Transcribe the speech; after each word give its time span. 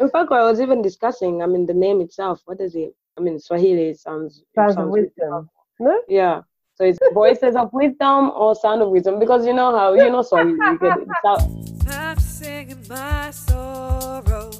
In 0.00 0.10
fact, 0.10 0.32
I 0.32 0.42
was 0.42 0.60
even 0.60 0.82
discussing. 0.82 1.42
I 1.42 1.46
mean, 1.46 1.66
the 1.66 1.74
name 1.74 2.00
itself. 2.00 2.42
What 2.46 2.60
is 2.60 2.74
it? 2.74 2.94
I 3.16 3.20
mean, 3.20 3.38
Swahili 3.38 3.94
sounds 3.94 4.42
sounds, 4.54 4.74
sounds 4.74 4.86
of 4.86 4.90
wisdom. 4.90 5.50
No. 5.78 6.02
Yeah. 6.08 6.42
So 6.74 6.84
it's 6.84 6.98
voices 7.14 7.54
of 7.54 7.72
wisdom 7.72 8.30
or 8.34 8.54
sound 8.54 8.82
of 8.82 8.88
wisdom 8.90 9.18
because 9.20 9.46
you 9.46 9.52
know 9.52 9.76
how 9.76 9.94
you 9.94 10.10
know 10.10 10.22
Swahili. 10.22 10.52
You 10.52 10.78
get 10.78 10.98
it. 10.98 11.88
I'm 11.88 12.18
singing 12.18 12.84
my 12.88 13.30
sorrow. 13.30 14.50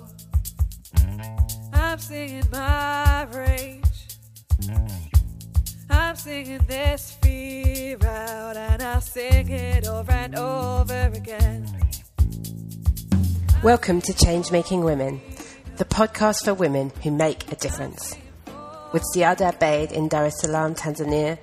I'm 1.72 1.98
singing 1.98 2.44
my 2.52 3.24
rage. 3.32 3.82
I'm 5.90 6.16
singing 6.16 6.64
this 6.66 7.16
fear 7.22 7.98
out, 8.06 8.56
and 8.56 8.82
I'll 8.82 9.00
sing 9.00 9.48
it 9.48 9.86
over 9.86 10.12
and 10.12 10.36
over 10.36 11.10
again. 11.14 11.66
Welcome 13.64 14.02
to 14.02 14.12
Change 14.12 14.52
Making 14.52 14.84
Women, 14.84 15.22
the 15.78 15.86
podcast 15.86 16.44
for 16.44 16.52
women 16.52 16.92
who 17.02 17.10
make 17.10 17.50
a 17.50 17.56
difference. 17.56 18.14
With 18.92 19.02
Ziada 19.14 19.54
Abeid 19.54 19.90
in 19.90 20.08
Dar 20.08 20.26
es 20.26 20.38
Salaam, 20.38 20.74
Tanzania, 20.74 21.38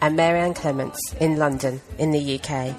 and 0.00 0.14
Marianne 0.14 0.54
Clements 0.54 1.00
in 1.20 1.34
London, 1.36 1.80
in 1.98 2.12
the 2.12 2.38
UK. 2.38 2.76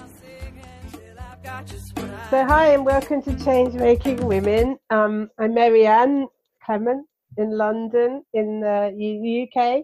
So, 2.30 2.46
hi, 2.46 2.68
and 2.68 2.86
welcome 2.86 3.22
to 3.24 3.38
Change 3.44 3.74
Making 3.74 4.26
Women. 4.26 4.78
Um, 4.90 5.30
I'm 5.38 5.56
Marianne 5.56 6.28
Clements 6.64 7.10
in 7.36 7.58
London, 7.58 8.24
in 8.32 8.62
the 8.62 9.44
UK, 9.44 9.84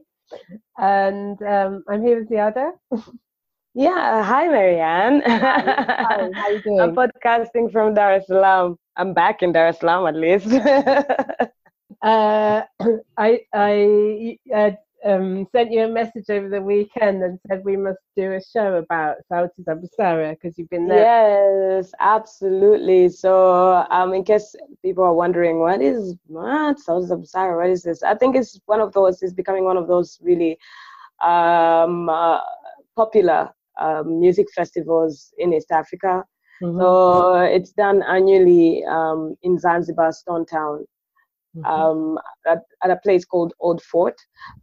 and 0.77 1.41
um, 1.41 1.83
I'm 1.89 2.01
here 2.01 2.19
with 2.19 2.29
Ziada. 2.29 2.71
Yeah, 3.77 4.23
hi 4.23 4.47
Marianne. 4.47 5.21
Hi, 5.25 6.29
how 6.33 6.49
you 6.49 6.61
doing? 6.61 6.79
I'm 6.79 6.95
podcasting 6.95 7.73
from 7.73 7.93
Dar 7.93 8.13
es 8.13 8.25
Salaam. 8.27 8.77
I'm 8.97 9.13
back 9.13 9.41
in 9.41 9.51
Dar 9.51 9.67
es 9.67 9.79
Salaam 9.79 10.07
at 10.07 10.15
least. 10.15 10.47
uh, 12.01 12.61
I 13.17 13.41
I 13.53 14.37
uh, 14.53 14.71
um, 15.05 15.47
sent 15.51 15.71
you 15.71 15.83
a 15.83 15.87
message 15.87 16.29
over 16.29 16.49
the 16.49 16.61
weekend 16.61 17.23
and 17.23 17.39
said 17.47 17.63
we 17.63 17.77
must 17.77 17.99
do 18.15 18.33
a 18.33 18.41
show 18.41 18.75
about 18.75 19.17
Sauti 19.31 19.63
za 19.63 19.75
Busara 19.75 20.31
because 20.31 20.57
you've 20.57 20.69
been 20.69 20.87
there. 20.87 21.77
Yes, 21.77 21.91
absolutely. 21.99 23.09
So, 23.09 23.85
um, 23.91 24.13
in 24.13 24.23
case 24.23 24.55
people 24.81 25.03
are 25.03 25.13
wondering, 25.13 25.59
what 25.59 25.81
is 25.81 26.15
what 26.27 26.77
Sauti 26.77 27.07
za 27.07 27.15
Busara? 27.15 27.55
What 27.57 27.69
is 27.69 27.83
this? 27.83 28.01
I 28.01 28.15
think 28.15 28.35
it's 28.35 28.59
one 28.65 28.81
of 28.81 28.93
those. 28.93 29.21
It's 29.21 29.33
becoming 29.33 29.65
one 29.65 29.77
of 29.77 29.87
those 29.87 30.19
really 30.21 30.57
um, 31.23 32.09
uh, 32.09 32.39
popular 32.95 33.51
um, 33.79 34.19
music 34.19 34.47
festivals 34.55 35.33
in 35.37 35.53
East 35.53 35.71
Africa. 35.71 36.23
Mm-hmm. 36.63 36.79
So 36.79 37.35
it's 37.37 37.71
done 37.71 38.03
annually 38.03 38.83
um, 38.85 39.35
in 39.43 39.57
Zanzibar, 39.59 40.11
Stone 40.11 40.45
Town 40.45 40.85
mm-hmm. 41.55 41.65
um, 41.65 42.19
at, 42.47 42.59
at, 42.83 42.91
a 42.91 42.97
place 42.97 43.25
called 43.25 43.53
Old 43.59 43.81
Fort. 43.81 44.15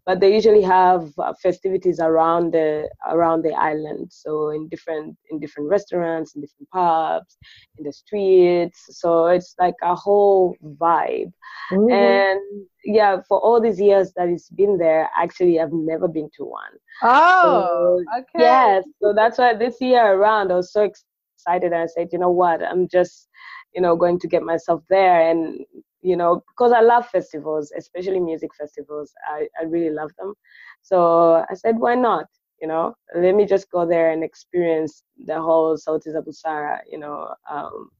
But 0.06 0.20
they 0.20 0.34
usually 0.34 0.62
have 0.62 1.12
uh, 1.18 1.32
festivities 1.42 2.00
around 2.00 2.52
the 2.52 2.88
around 3.08 3.42
the 3.42 3.52
island, 3.52 4.08
so 4.12 4.50
in 4.50 4.68
different 4.68 5.16
in 5.30 5.38
different 5.38 5.68
restaurants, 5.68 6.34
in 6.34 6.40
different 6.40 6.70
pubs, 6.70 7.36
in 7.78 7.84
the 7.84 7.92
streets. 7.92 8.84
So 8.90 9.26
it's 9.26 9.54
like 9.58 9.74
a 9.82 9.94
whole 9.94 10.56
vibe. 10.64 11.32
Mm-hmm. 11.70 11.92
And 11.92 12.66
yeah, 12.84 13.20
for 13.28 13.38
all 13.38 13.60
these 13.60 13.80
years 13.80 14.12
that 14.16 14.28
it's 14.28 14.50
been 14.50 14.78
there, 14.78 15.08
actually 15.16 15.60
I've 15.60 15.72
never 15.72 16.08
been 16.08 16.30
to 16.36 16.44
one. 16.44 16.72
Oh, 17.02 18.02
so, 18.04 18.18
okay. 18.18 18.44
Yes, 18.44 18.84
so 19.00 19.12
that's 19.12 19.38
why 19.38 19.54
this 19.54 19.80
year 19.80 20.14
around 20.14 20.52
I 20.52 20.56
was 20.56 20.72
so 20.72 20.82
excited 20.82 21.06
and 21.46 21.74
I 21.74 21.86
said, 21.86 22.08
you 22.12 22.18
know 22.18 22.30
what, 22.30 22.62
I'm 22.62 22.88
just 22.88 23.28
you 23.74 23.80
know 23.80 23.96
going 23.96 24.18
to 24.20 24.28
get 24.28 24.42
myself 24.42 24.82
there 24.88 25.30
and 25.30 25.60
you 26.02 26.16
know, 26.16 26.42
because 26.48 26.72
I 26.72 26.80
love 26.80 27.06
festivals, 27.08 27.72
especially 27.76 28.20
music 28.20 28.50
festivals. 28.58 29.12
I, 29.26 29.46
I 29.58 29.64
really 29.64 29.90
love 29.94 30.10
them. 30.18 30.34
So 30.82 31.44
I 31.48 31.54
said, 31.54 31.78
why 31.78 31.94
not? 31.94 32.26
You 32.60 32.68
know, 32.68 32.94
let 33.16 33.34
me 33.34 33.46
just 33.46 33.70
go 33.70 33.86
there 33.86 34.10
and 34.10 34.22
experience 34.22 35.02
the 35.26 35.40
whole 35.40 35.76
Sauti 35.76 36.10
za 36.12 36.22
Busara, 36.22 36.78
you 36.90 36.98
know, 36.98 37.34
um, 37.50 37.90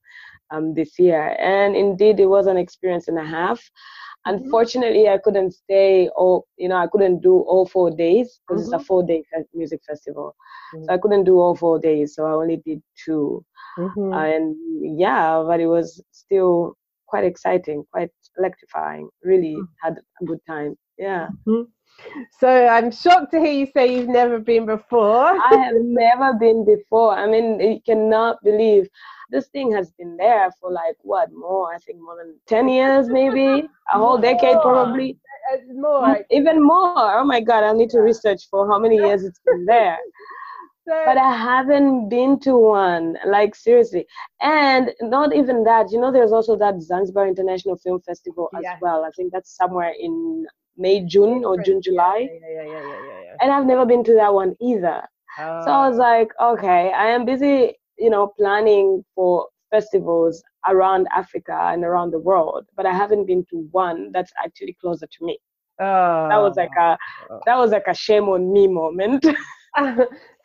um, 0.50 0.74
this 0.74 0.98
year. 0.98 1.36
And 1.38 1.74
indeed, 1.74 2.20
it 2.20 2.26
was 2.26 2.46
an 2.46 2.56
experience 2.56 3.08
and 3.08 3.18
a 3.18 3.24
half. 3.24 3.60
Mm-hmm. 4.26 4.44
Unfortunately, 4.44 5.08
I 5.08 5.18
couldn't 5.18 5.52
stay 5.52 6.08
all, 6.16 6.46
you 6.56 6.68
know, 6.68 6.76
I 6.76 6.86
couldn't 6.86 7.20
do 7.22 7.40
all 7.40 7.66
four 7.66 7.90
days 7.90 8.40
because 8.46 8.64
mm-hmm. 8.64 8.74
it's 8.74 8.82
a 8.82 8.86
four 8.86 9.02
day 9.02 9.24
music 9.54 9.80
festival. 9.86 10.36
Mm-hmm. 10.74 10.84
So 10.84 10.94
I 10.94 10.98
couldn't 10.98 11.24
do 11.24 11.38
all 11.40 11.56
four 11.56 11.78
days. 11.78 12.14
So 12.14 12.26
I 12.26 12.32
only 12.32 12.62
did 12.64 12.82
2 13.04 13.44
mm-hmm. 13.78 14.12
and 14.12 14.56
yeah, 14.98 15.42
but 15.46 15.60
it 15.60 15.66
was 15.66 16.02
still 16.12 16.76
quite 17.06 17.24
exciting, 17.24 17.84
quite 17.92 18.10
electrifying. 18.38 19.08
Really 19.22 19.56
mm. 19.56 19.68
had 19.82 19.98
a 20.20 20.24
good 20.24 20.40
time. 20.46 20.76
Yeah. 20.98 21.28
Mm-hmm. 21.46 21.62
So 22.40 22.48
I'm 22.48 22.90
shocked 22.90 23.32
to 23.32 23.38
hear 23.38 23.52
you 23.52 23.66
say 23.74 23.94
you've 23.94 24.08
never 24.08 24.38
been 24.38 24.66
before. 24.66 25.26
I 25.26 25.54
have 25.56 25.74
never 25.82 26.32
been 26.34 26.64
before. 26.64 27.12
I 27.12 27.26
mean, 27.28 27.60
you 27.60 27.80
cannot 27.84 28.42
believe 28.42 28.88
this 29.32 29.48
thing 29.48 29.72
has 29.72 29.90
been 29.92 30.16
there 30.16 30.50
for 30.60 30.70
like 30.70 30.96
what 31.00 31.32
more? 31.32 31.74
I 31.74 31.78
think 31.78 31.98
more 32.00 32.16
than 32.16 32.36
ten 32.46 32.68
years, 32.68 33.08
maybe 33.08 33.66
a 33.92 33.98
whole 33.98 34.18
decade, 34.18 34.60
probably. 34.62 35.18
More, 35.74 36.24
even 36.30 36.62
more. 36.62 37.18
Oh 37.18 37.24
my 37.24 37.40
God! 37.40 37.64
I 37.64 37.72
need 37.72 37.90
to 37.90 38.00
research 38.00 38.48
for 38.48 38.68
how 38.68 38.78
many 38.78 38.96
years 38.96 39.24
it's 39.24 39.40
been 39.44 39.64
there 39.66 39.98
but 40.86 41.16
I 41.16 41.36
haven't 41.36 42.08
been 42.08 42.38
to 42.40 42.56
one. 42.56 43.16
Like 43.26 43.54
seriously, 43.54 44.06
and 44.40 44.90
not 45.00 45.34
even 45.34 45.64
that. 45.64 45.90
You 45.90 46.00
know, 46.00 46.12
there's 46.12 46.32
also 46.32 46.56
that 46.56 46.80
Zanzibar 46.80 47.28
International 47.28 47.76
Film 47.76 48.00
Festival 48.00 48.50
as 48.56 48.62
yeah. 48.62 48.78
well. 48.80 49.04
I 49.04 49.10
think 49.16 49.32
that's 49.32 49.56
somewhere 49.56 49.92
in 49.98 50.46
May, 50.76 51.04
June, 51.04 51.44
or 51.44 51.62
June, 51.62 51.80
July. 51.82 52.28
Yeah, 52.30 52.48
yeah, 52.48 52.62
yeah, 52.62 52.72
yeah, 52.72 52.82
yeah, 52.82 53.20
yeah. 53.24 53.36
And 53.40 53.52
I've 53.52 53.66
never 53.66 53.86
been 53.86 54.04
to 54.04 54.14
that 54.14 54.32
one 54.34 54.56
either. 54.60 55.02
Oh. 55.38 55.64
So 55.64 55.70
I 55.70 55.88
was 55.88 55.98
oh. 55.98 56.02
like, 56.02 56.30
okay, 56.40 56.92
I 56.92 57.08
am 57.08 57.24
busy, 57.24 57.78
you 58.02 58.10
know, 58.10 58.32
planning 58.38 59.04
for 59.14 59.46
festivals 59.70 60.42
around 60.68 61.06
Africa 61.14 61.56
and 61.72 61.84
around 61.84 62.10
the 62.10 62.18
world, 62.18 62.66
but 62.76 62.86
I 62.86 62.92
haven't 62.92 63.26
been 63.26 63.44
to 63.50 63.68
one 63.70 64.10
that's 64.12 64.32
actually 64.44 64.76
closer 64.80 65.06
to 65.06 65.24
me. 65.24 65.38
Oh. 65.80 66.28
That 66.28 66.36
was 66.36 66.56
like 66.56 66.76
a 66.78 66.98
oh. 67.30 67.40
that 67.46 67.56
was 67.56 67.70
like 67.70 67.86
a 67.88 67.94
shame 67.94 68.28
on 68.28 68.52
me 68.52 68.68
moment. 68.68 69.24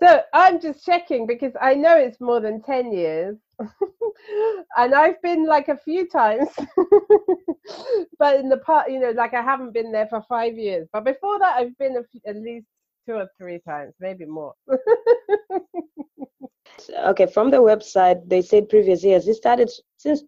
so 0.02 0.22
I'm 0.34 0.62
just 0.62 0.86
checking 0.86 1.28
because 1.28 1.52
I 1.60 1.74
know 1.74 1.98
it's 1.98 2.22
more 2.22 2.40
than 2.40 2.62
10 2.62 2.94
years. 2.94 3.38
and 4.78 4.96
I've 4.96 5.22
been 5.22 5.46
like 5.46 5.68
a 5.68 5.78
few 5.78 6.08
times, 6.08 6.48
but 8.20 8.40
in 8.40 8.48
the 8.48 8.58
part, 8.58 8.90
you 8.90 9.00
know, 9.00 9.12
like 9.12 9.34
I 9.34 9.42
haven't 9.42 9.74
been 9.74 9.92
there 9.92 10.08
for 10.08 10.24
five 10.30 10.58
years. 10.58 10.88
But 10.94 11.04
before 11.04 11.40
that, 11.40 11.58
I've 11.58 11.78
been 11.78 11.98
at 12.26 12.36
least 12.38 12.68
two 13.08 13.16
or 13.16 13.28
three 13.38 13.60
times, 13.60 13.94
maybe 14.00 14.26
more. 14.26 14.54
okay, 17.08 17.26
from 17.26 17.52
the 17.52 17.58
website, 17.58 18.28
they 18.28 18.42
said 18.42 18.70
previous 18.70 19.04
years. 19.04 19.28
It 19.28 19.36
started 19.36 19.70
since 19.98 20.24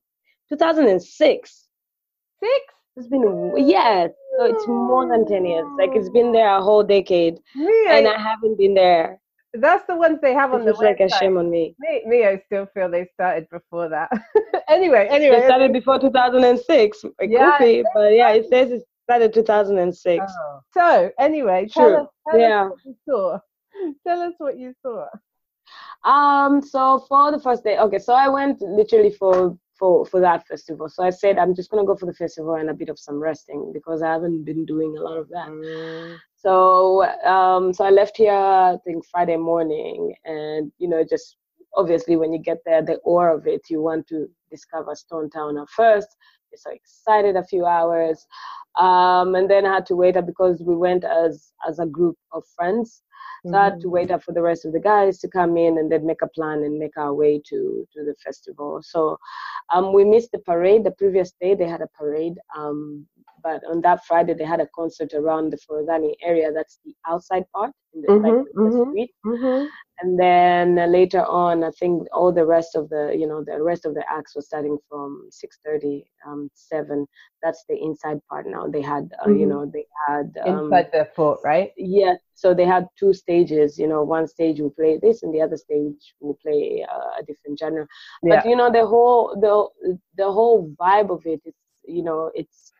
2006. 0.49 1.67
Six? 2.39 2.51
It's 2.95 3.07
been 3.07 3.53
yes, 3.55 4.09
so 4.37 4.45
it's 4.45 4.67
more 4.67 5.07
than 5.07 5.25
ten 5.25 5.45
years. 5.45 5.65
Like 5.77 5.91
it's 5.93 6.09
been 6.09 6.33
there 6.33 6.49
a 6.57 6.61
whole 6.61 6.83
decade, 6.83 7.39
me, 7.55 7.85
and 7.87 8.07
I, 8.07 8.19
haven't 8.19 8.57
been 8.57 8.73
there. 8.73 9.21
That's 9.53 9.85
the 9.87 9.95
ones 9.95 10.19
they 10.21 10.33
have 10.33 10.53
on 10.53 10.65
the 10.65 10.73
website. 10.73 10.99
like 10.99 10.99
a 10.99 11.09
shame 11.09 11.37
on 11.37 11.49
me. 11.49 11.75
Me, 11.79 12.01
me, 12.05 12.25
I 12.25 12.41
still 12.47 12.67
feel 12.73 12.89
they 12.89 13.07
started 13.13 13.47
before 13.49 13.87
that. 13.87 14.09
anyway, 14.69 15.07
anyway, 15.09 15.39
they 15.39 15.45
started 15.45 15.71
before 15.71 15.97
2006. 15.99 17.05
It 17.19 17.29
yeah, 17.29 17.57
be, 17.57 17.83
but 17.93 18.13
yeah, 18.13 18.31
it 18.31 18.49
says 18.49 18.83
it 19.09 19.33
started 19.33 19.33
2006. 19.33 20.25
Oh. 20.27 20.59
So 20.73 21.11
anyway, 21.19 21.67
tell, 21.71 21.95
us, 21.95 22.07
tell 22.29 22.39
yeah. 22.39 22.65
us 22.65 22.71
what 22.71 22.85
you 22.85 22.95
saw. 23.05 23.39
Tell 24.07 24.21
us 24.21 24.33
what 24.39 24.57
you 24.57 24.73
saw. 24.81 25.05
Um, 26.03 26.61
so 26.61 27.05
for 27.07 27.31
the 27.31 27.39
first 27.39 27.63
day, 27.63 27.77
okay, 27.77 27.99
so 27.99 28.13
I 28.13 28.27
went 28.27 28.61
literally 28.61 29.11
for 29.11 29.57
for 29.77 30.05
for 30.05 30.19
that 30.19 30.45
festival. 30.47 30.89
So 30.89 31.03
I 31.03 31.11
said 31.11 31.37
I'm 31.37 31.55
just 31.55 31.69
gonna 31.69 31.85
go 31.85 31.95
for 31.95 32.07
the 32.07 32.13
festival 32.13 32.55
and 32.55 32.69
a 32.69 32.73
bit 32.73 32.89
of 32.89 32.99
some 32.99 33.19
resting 33.19 33.71
because 33.73 34.01
I 34.01 34.11
haven't 34.11 34.43
been 34.43 34.65
doing 34.65 34.97
a 34.97 35.01
lot 35.01 35.17
of 35.17 35.29
that. 35.29 35.47
Mm. 35.47 36.17
So 36.35 37.05
um, 37.23 37.73
so 37.73 37.85
I 37.85 37.89
left 37.91 38.17
here 38.17 38.33
I 38.33 38.77
think 38.83 39.05
Friday 39.05 39.37
morning, 39.37 40.13
and 40.25 40.71
you 40.79 40.89
know 40.89 41.03
just 41.09 41.37
obviously 41.75 42.15
when 42.15 42.33
you 42.33 42.39
get 42.39 42.57
there, 42.65 42.81
the 42.81 42.99
awe 43.05 43.35
of 43.35 43.47
it, 43.47 43.61
you 43.69 43.81
want 43.81 44.07
to 44.07 44.27
discover 44.51 44.95
Stone 44.95 45.29
Town 45.29 45.57
at 45.57 45.69
first. 45.69 46.09
So 46.55 46.71
excited 46.71 47.35
a 47.35 47.43
few 47.43 47.65
hours, 47.65 48.25
um, 48.79 49.35
and 49.35 49.49
then 49.49 49.65
I 49.65 49.73
had 49.75 49.85
to 49.87 49.95
wait 49.95 50.17
up 50.17 50.25
because 50.25 50.61
we 50.61 50.75
went 50.75 51.03
as 51.03 51.51
as 51.67 51.79
a 51.79 51.85
group 51.85 52.17
of 52.31 52.43
friends. 52.55 53.03
So 53.45 53.55
I 53.55 53.65
had 53.65 53.79
to 53.81 53.89
wait 53.89 54.11
up 54.11 54.21
for 54.21 54.33
the 54.33 54.41
rest 54.41 54.65
of 54.65 54.73
the 54.73 54.81
guys 54.81 55.19
to 55.19 55.29
come 55.29 55.55
in 55.55 55.77
and 55.77 55.89
then 55.89 56.05
make 56.05 56.21
a 56.21 56.27
plan 56.27 56.63
and 56.63 56.77
make 56.77 56.97
our 56.97 57.13
way 57.13 57.41
to, 57.49 57.87
to 57.93 58.03
the 58.03 58.13
festival. 58.23 58.81
So 58.83 59.17
um, 59.73 59.93
we 59.93 60.03
missed 60.03 60.31
the 60.33 60.39
parade. 60.39 60.83
The 60.83 60.91
previous 60.91 61.31
day 61.39 61.55
they 61.55 61.67
had 61.67 61.81
a 61.81 61.87
parade 61.97 62.33
um, 62.57 63.07
but 63.43 63.61
on 63.69 63.81
that 63.81 64.03
Friday 64.05 64.33
they 64.33 64.45
had 64.45 64.61
a 64.61 64.67
concert 64.75 65.13
around 65.13 65.51
the 65.51 65.57
Forodhani 65.57 66.15
area. 66.23 66.51
That's 66.53 66.79
the 66.85 66.95
outside 67.07 67.45
part, 67.55 67.71
in 67.93 68.01
the, 68.01 68.09
Mhm, 68.09 68.35
like 68.35 68.37
the 68.63 68.71
mhm. 68.71 68.87
street. 68.87 69.11
Mhm. 69.25 69.71
And 70.01 70.19
then 70.19 70.77
uh, 70.79 70.85
later 70.87 71.23
on, 71.25 71.63
I 71.63 71.71
think 71.79 72.07
all 72.13 72.31
the 72.31 72.45
rest 72.45 72.75
of 72.75 72.89
the, 72.89 73.15
you 73.17 73.27
know, 73.27 73.43
the 73.43 73.61
rest 73.61 73.85
of 73.85 73.93
the 73.95 74.03
acts 74.09 74.35
was 74.35 74.47
starting 74.47 74.77
from 74.89 75.27
6:30, 75.29 76.05
um, 76.27 76.49
seven. 76.53 77.05
That's 77.41 77.63
the 77.69 77.77
inside 77.77 78.19
part. 78.29 78.45
Now 78.47 78.67
they 78.67 78.81
had, 78.81 79.11
uh, 79.23 79.29
you 79.29 79.45
Mhm. 79.45 79.47
know, 79.47 79.69
they 79.71 79.85
had 80.07 80.31
um, 80.45 80.83
Inside 80.83 80.91
the 80.91 81.05
fort, 81.05 81.39
right? 81.43 81.73
yeah. 81.77 82.15
So 82.33 82.53
they 82.53 82.65
had 82.65 82.87
two 82.97 83.13
stages. 83.13 83.77
You 83.77 83.87
know, 83.87 84.03
one 84.03 84.27
stage 84.27 84.59
will 84.59 84.71
play 84.71 84.97
this, 85.01 85.23
and 85.23 85.33
the 85.33 85.41
other 85.41 85.57
stage 85.57 86.15
will 86.21 86.37
play 86.41 86.85
uh, 86.89 87.19
a 87.19 87.23
different 87.25 87.59
genre. 87.59 87.87
Yeah. 88.21 88.29
But 88.29 88.45
you 88.45 88.55
know, 88.55 88.71
the 88.71 88.85
whole 88.85 89.35
the 89.39 89.97
the 90.17 90.31
whole 90.31 90.73
vibe 90.79 91.09
of 91.11 91.25
it 91.25 91.41
is, 91.45 91.55
you 91.85 92.03
know, 92.03 92.31
it's 92.33 92.71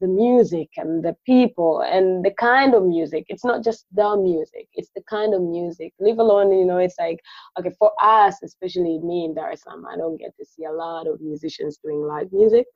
the 0.00 0.08
music 0.08 0.68
and 0.76 1.04
the 1.04 1.16
people 1.24 1.80
and 1.80 2.24
the 2.24 2.32
kind 2.38 2.74
of 2.74 2.84
music. 2.84 3.24
It's 3.28 3.44
not 3.44 3.64
just 3.64 3.86
the 3.92 4.16
music; 4.16 4.68
it's 4.74 4.90
the 4.94 5.02
kind 5.08 5.34
of 5.34 5.42
music. 5.42 5.92
Leave 6.00 6.18
alone, 6.18 6.52
you 6.52 6.64
know, 6.64 6.78
it's 6.78 6.98
like 6.98 7.20
okay 7.58 7.72
for 7.78 7.92
us, 8.02 8.36
especially 8.42 8.98
me 9.00 9.24
in 9.24 9.34
Dar 9.34 9.50
es 9.52 9.62
Salaam, 9.62 9.86
I 9.86 9.96
don't 9.96 10.16
get 10.18 10.36
to 10.38 10.44
see 10.44 10.64
a 10.64 10.72
lot 10.72 11.06
of 11.06 11.20
musicians 11.20 11.78
doing 11.82 12.02
live 12.02 12.32
music. 12.32 12.66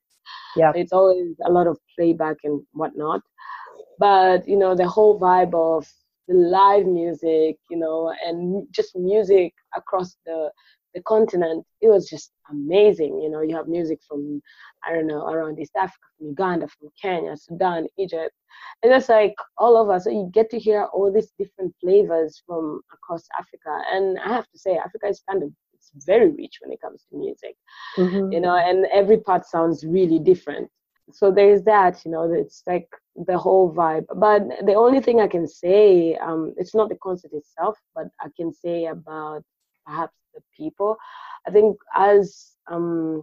Yeah. 0.57 0.73
It's 0.75 0.93
always 0.93 1.37
a 1.45 1.51
lot 1.51 1.67
of 1.67 1.79
playback 1.97 2.37
and 2.45 2.63
whatnot. 2.73 3.23
But 3.99 4.47
you 4.49 4.57
know, 4.57 4.75
the 4.75 4.89
whole 4.89 5.19
vibe 5.21 5.55
of 5.55 5.87
the 6.29 6.35
live 6.35 6.87
music, 6.87 7.57
you 7.71 7.79
know, 7.79 8.13
and 8.25 8.67
just 8.71 8.97
music 8.97 9.53
across 9.77 10.17
the 10.27 10.51
the 10.95 11.03
continent, 11.03 11.65
it 11.81 11.89
was 11.89 12.09
just 12.09 12.33
amazing. 12.51 13.21
You 13.21 13.31
know, 13.31 13.41
you 13.43 13.57
have 13.57 13.69
music 13.69 14.01
from 14.09 14.41
I 14.87 14.93
don't 14.93 15.07
know 15.07 15.27
around 15.27 15.59
East 15.59 15.77
Africa, 15.77 16.07
from 16.19 16.29
Uganda, 16.29 16.69
from 16.69 16.89
Kenya, 17.01 17.37
Sudan, 17.37 17.87
Egypt. 17.99 18.35
It's 18.83 18.93
just 18.93 19.09
like 19.09 19.35
all 19.59 19.77
over. 19.77 19.99
So 20.01 20.11
you 20.11 20.31
get 20.33 20.51
to 20.51 20.59
hear 20.59 20.85
all 20.93 21.13
these 21.13 21.33
different 21.39 21.75
flavors 21.81 22.43
from 22.47 22.81
across 22.93 23.25
Africa. 23.39 23.81
And 23.93 24.19
I 24.21 24.29
have 24.29 24.49
to 24.51 24.59
say, 24.59 24.77
Africa 24.77 25.09
is 25.09 25.23
kind 25.29 25.43
of 25.43 25.51
it's 25.75 25.91
very 26.07 26.31
rich 26.31 26.59
when 26.63 26.73
it 26.73 26.81
comes 26.81 27.05
to 27.11 27.17
music 27.17 27.57
Mhm. 27.99 28.33
you 28.33 28.41
know 28.41 28.57
and 28.57 28.87
every 28.93 29.19
part 29.19 29.47
sounds 29.47 29.85
really 29.85 30.19
different 30.19 30.69
so 31.13 31.31
there 31.31 31.51
is 31.51 31.63
that 31.65 32.05
you 32.05 32.11
know 32.11 32.31
it's 32.33 32.63
like 32.67 32.89
the 33.27 33.37
whole 33.39 33.73
vibe 33.75 34.05
but 34.17 34.43
the 34.67 34.75
only 34.75 35.01
thing 35.01 35.21
i 35.21 35.27
can 35.27 35.47
say 35.47 36.15
um 36.17 36.53
it's 36.57 36.75
not 36.75 36.89
the 36.89 36.99
concert 37.03 37.33
itself 37.33 37.79
but 37.95 38.07
i 38.21 38.29
can 38.37 38.53
say 38.53 38.87
about 38.87 39.43
perhaps 39.87 40.17
the 40.35 40.41
people 40.57 40.97
i 41.47 41.51
think 41.51 41.77
as 41.97 42.57
um 42.71 43.23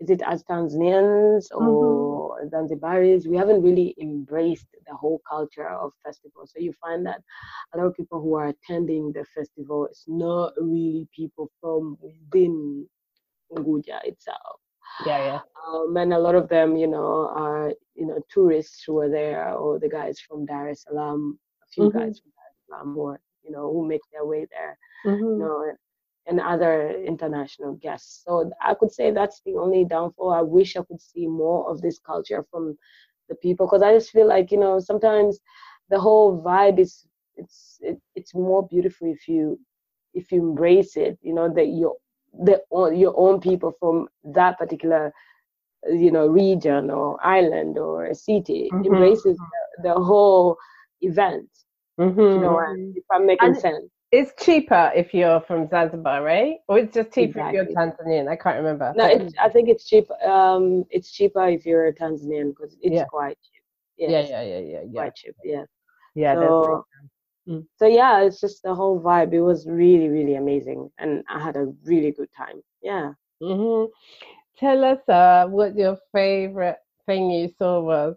is 0.00 0.10
it 0.10 0.22
as 0.26 0.42
tanzanians 0.44 1.46
or 1.54 2.40
zanzibaris 2.52 3.26
we 3.28 3.36
haven't 3.36 3.62
really 3.62 3.94
embraced 4.00 4.68
the 4.86 4.94
whole 4.94 5.20
culture 5.28 5.68
of 5.68 5.92
festival 6.04 6.42
so 6.46 6.58
you 6.58 6.72
find 6.80 7.04
that 7.06 7.20
a 7.74 7.78
lot 7.78 7.86
of 7.86 7.94
people 7.96 8.20
who 8.20 8.34
are 8.34 8.48
attending 8.48 9.12
the 9.12 9.24
festival 9.34 9.86
it's 9.86 10.04
not 10.08 10.52
really 10.60 11.06
people 11.14 11.48
from 11.60 11.96
within 12.02 12.86
Unguja 13.52 13.98
itself. 14.04 14.60
Yeah, 15.06 15.18
yeah. 15.24 15.40
Um, 15.66 15.96
and 15.96 16.12
a 16.12 16.18
lot 16.18 16.34
of 16.34 16.48
them, 16.48 16.76
you 16.76 16.86
know, 16.88 17.28
are 17.34 17.72
you 17.94 18.06
know 18.06 18.18
tourists 18.30 18.82
who 18.86 18.98
are 18.98 19.10
there, 19.10 19.52
or 19.54 19.78
the 19.78 19.88
guys 19.88 20.18
from 20.20 20.46
Dar 20.46 20.68
es 20.68 20.82
Salaam, 20.84 21.38
a 21.62 21.66
few 21.68 21.88
Mhm. 21.88 21.90
guys 21.90 22.18
from 22.20 22.30
Dar 22.36 22.48
es 22.50 22.58
Salaam, 22.68 22.94
who 22.94 23.06
are, 23.08 23.20
you 23.50 23.58
know, 23.58 23.80
who 23.82 23.98
make 23.98 24.12
their 24.22 24.40
way 24.42 24.58
there, 24.62 24.78
you 25.36 25.44
Mhm. 25.44 25.50
know, 25.50 25.62
and, 25.68 25.78
and 26.26 26.40
other 26.40 26.90
international 27.06 27.74
guests. 27.82 28.22
So 28.26 28.50
I 28.64 28.74
could 28.74 28.92
say 28.92 29.10
that's 29.10 29.42
the 29.44 29.56
only 29.56 29.84
downfall. 29.84 30.32
I 30.32 30.42
wish 30.42 30.76
I 30.76 30.82
could 30.84 31.00
see 31.00 31.26
more 31.28 31.70
of 31.70 31.82
this 31.82 31.98
culture 32.00 32.44
from 32.50 32.76
the 33.28 33.36
people, 33.36 33.66
because 33.66 33.82
I 33.82 33.94
just 33.94 34.10
feel 34.10 34.28
like 34.28 34.52
you 34.52 34.58
know 34.58 34.80
sometimes 34.80 35.40
the 35.90 36.00
whole 36.00 36.42
vibe 36.42 36.78
is 36.80 37.06
it's 37.36 37.78
it, 37.82 37.98
it's 38.14 38.34
more 38.34 38.66
beautiful 38.66 39.08
if 39.10 39.28
you 39.28 39.58
if 40.14 40.32
you 40.32 40.40
embrace 40.40 40.96
it. 40.96 41.18
You 41.22 41.34
know 41.34 41.52
that 41.54 41.66
your 41.68 41.96
the 42.46 42.60
your 42.94 43.14
own 43.16 43.40
people 43.40 43.72
from 43.80 44.08
that 44.34 44.58
particular 44.58 45.12
you 45.90 46.10
know 46.10 46.26
region 46.26 46.90
or 46.90 47.18
island 47.24 47.78
or 47.78 48.06
a 48.06 48.14
city 48.14 48.74
Mhm. 48.74 49.20
embraces 49.20 49.42
the, 49.82 49.88
the 49.88 49.94
whole 49.94 50.56
event 51.00 51.48
Mhm. 52.00 52.34
you 52.34 52.40
know 52.40 52.58
and 52.58 52.96
if 52.96 53.04
i'm 53.12 53.26
making 53.26 53.48
And- 53.54 53.58
sense 53.68 53.86
It's 54.18 54.32
cheaper 54.44 54.84
if 55.00 55.08
you're 55.14 55.40
from 55.48 55.60
Zanzibar, 55.72 56.18
right? 56.24 56.54
Or 56.68 56.74
it's 56.80 56.94
just 56.98 57.10
cheaper 57.14 57.40
if 57.46 57.52
you're 57.56 57.66
Tanzanian. 57.78 58.26
I 58.34 58.36
can't 58.42 58.58
remember. 58.62 58.88
no 59.00 59.04
it's, 59.16 59.32
i 59.46 59.48
think 59.54 59.68
it's 59.72 59.84
cheap 59.90 60.06
um 60.34 60.64
it's 60.96 61.10
cheaper 61.16 61.44
if 61.56 61.62
you're 61.68 61.86
a 61.92 61.94
tanzanian 62.00 62.48
because 62.52 62.72
it's 62.86 62.96
Yeah. 62.98 63.06
quite 63.16 63.38
cheap 63.46 63.62
yes, 64.02 64.10
yeah, 64.10 64.42
yeah, 64.42 64.42
yeah, 64.52 64.58
yeah, 64.74 64.82
yeah. 64.94 65.00
quite 65.00 65.14
cheap 65.20 65.34
yeah 65.54 65.64
Yeah, 66.22 66.34
so, 66.34 66.50
Mm. 67.48 67.62
so 67.80 67.86
yeah 68.00 68.14
it's 68.24 68.40
just 68.46 68.58
the 68.66 68.74
whole 68.80 68.96
vibe 69.08 69.32
it 69.40 69.44
was 69.50 69.60
really 69.82 70.08
really 70.16 70.36
amazing 70.44 70.80
and 71.00 71.12
i 71.34 71.38
had 71.46 71.56
a 71.62 71.66
really 71.90 72.12
good 72.18 72.32
time 72.42 72.58
yeah 72.90 73.06
hmm 73.40 73.84
Tell 74.62 74.80
us 74.92 75.02
uh, 75.08 75.46
what 75.56 75.70
your 75.82 75.96
favorite 76.12 76.80
thing 77.06 77.30
you 77.30 77.48
saw 77.58 77.80
was, 77.92 78.14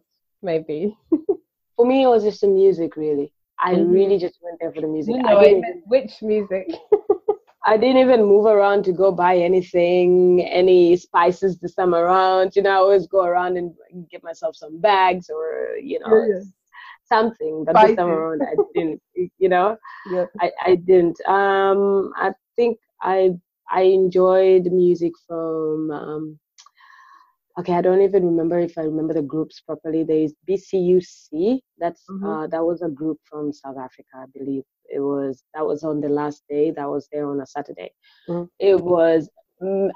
maybe. 0.49 0.79
for 1.75 1.85
me 1.91 1.97
it 2.03 2.11
was 2.15 2.23
just 2.29 2.41
the 2.41 2.47
music 2.63 2.91
really 3.05 3.29
i 3.63 3.71
Mhm. 3.71 3.95
really 3.95 4.17
just 4.19 4.39
went 4.43 4.59
there 4.59 4.71
for 4.71 4.81
the 4.81 4.87
music 4.87 5.15
You 5.15 5.23
I 5.25 5.35
know, 5.35 5.39
I 5.39 5.49
didn't 5.49 5.61
meant 5.61 5.83
which 5.85 6.21
music? 6.21 6.67
I 7.65 7.77
didn't 7.77 7.97
even 7.97 8.23
move 8.25 8.45
around 8.45 8.83
to 8.85 8.93
go 8.93 9.11
buy 9.11 9.37
anything, 9.37 10.41
any 10.41 10.95
spices 10.97 11.59
this 11.59 11.75
time 11.75 11.93
around. 11.95 12.55
You 12.55 12.63
know, 12.63 12.71
I 12.71 12.75
always 12.75 13.07
go 13.07 13.23
around 13.25 13.57
and 13.57 13.73
get 14.09 14.23
myself 14.23 14.55
some 14.55 14.79
bags 14.81 15.29
or, 15.29 15.75
you 15.81 15.99
know, 15.99 16.15
Yeah, 16.15 16.25
yeah. 16.27 16.43
something. 17.03 17.63
But 17.65 17.79
this 17.79 17.93
time 17.93 18.09
around, 18.09 18.41
I 18.43 18.55
didn't, 18.73 19.01
you 19.15 19.49
know, 19.49 19.77
yeah. 20.05 20.25
I, 20.39 20.51
I 20.65 20.75
didn't. 20.75 21.19
Um, 21.27 22.11
I 22.17 22.31
think 22.55 22.79
I 23.01 23.31
I 23.71 23.81
enjoyed 23.83 24.65
music 24.65 25.13
from, 25.27 25.91
um, 25.91 26.39
okay, 27.59 27.73
I 27.73 27.81
don't 27.81 28.01
even 28.01 28.25
remember 28.25 28.59
if 28.59 28.77
I 28.77 28.81
remember 28.81 29.13
the 29.13 29.21
groups 29.21 29.61
properly. 29.61 30.03
There 30.03 30.17
is 30.17 30.33
BCUC. 30.47 31.61
That's 31.77 32.03
Mhm. 32.09 32.25
uh, 32.27 32.47
that 32.47 32.63
was 32.65 32.81
a 32.81 32.89
group 32.89 33.19
from 33.25 33.53
South 33.53 33.77
Africa, 33.77 34.13
I 34.15 34.25
believe. 34.37 34.63
It 34.89 34.99
was 34.99 35.43
that 35.53 35.65
was 35.65 35.83
on 35.83 36.01
the 36.01 36.09
last 36.09 36.43
day. 36.49 36.71
That 36.71 36.89
was 36.89 37.07
there 37.11 37.27
on 37.29 37.41
a 37.41 37.45
Saturday. 37.45 37.91
Mhm. 38.29 38.49
It 38.59 38.79
was 38.83 39.29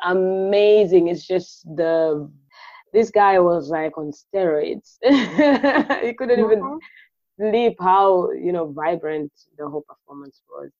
amazing. 0.05 1.07
It's 1.07 1.25
just 1.25 1.63
the 1.75 2.29
this 2.93 3.11
guy 3.11 3.39
was 3.39 3.69
like 3.69 3.97
on 3.97 4.11
steroids. 4.11 4.97
he 6.05 6.13
couldn't 6.13 6.39
even 6.39 6.61
Mhm. 6.61 6.79
believe 7.37 7.75
how 7.79 8.31
you 8.31 8.51
know 8.51 8.71
vibrant 8.71 9.31
the 9.57 9.67
whole 9.69 9.83
performance 9.87 10.41
was. 10.49 10.71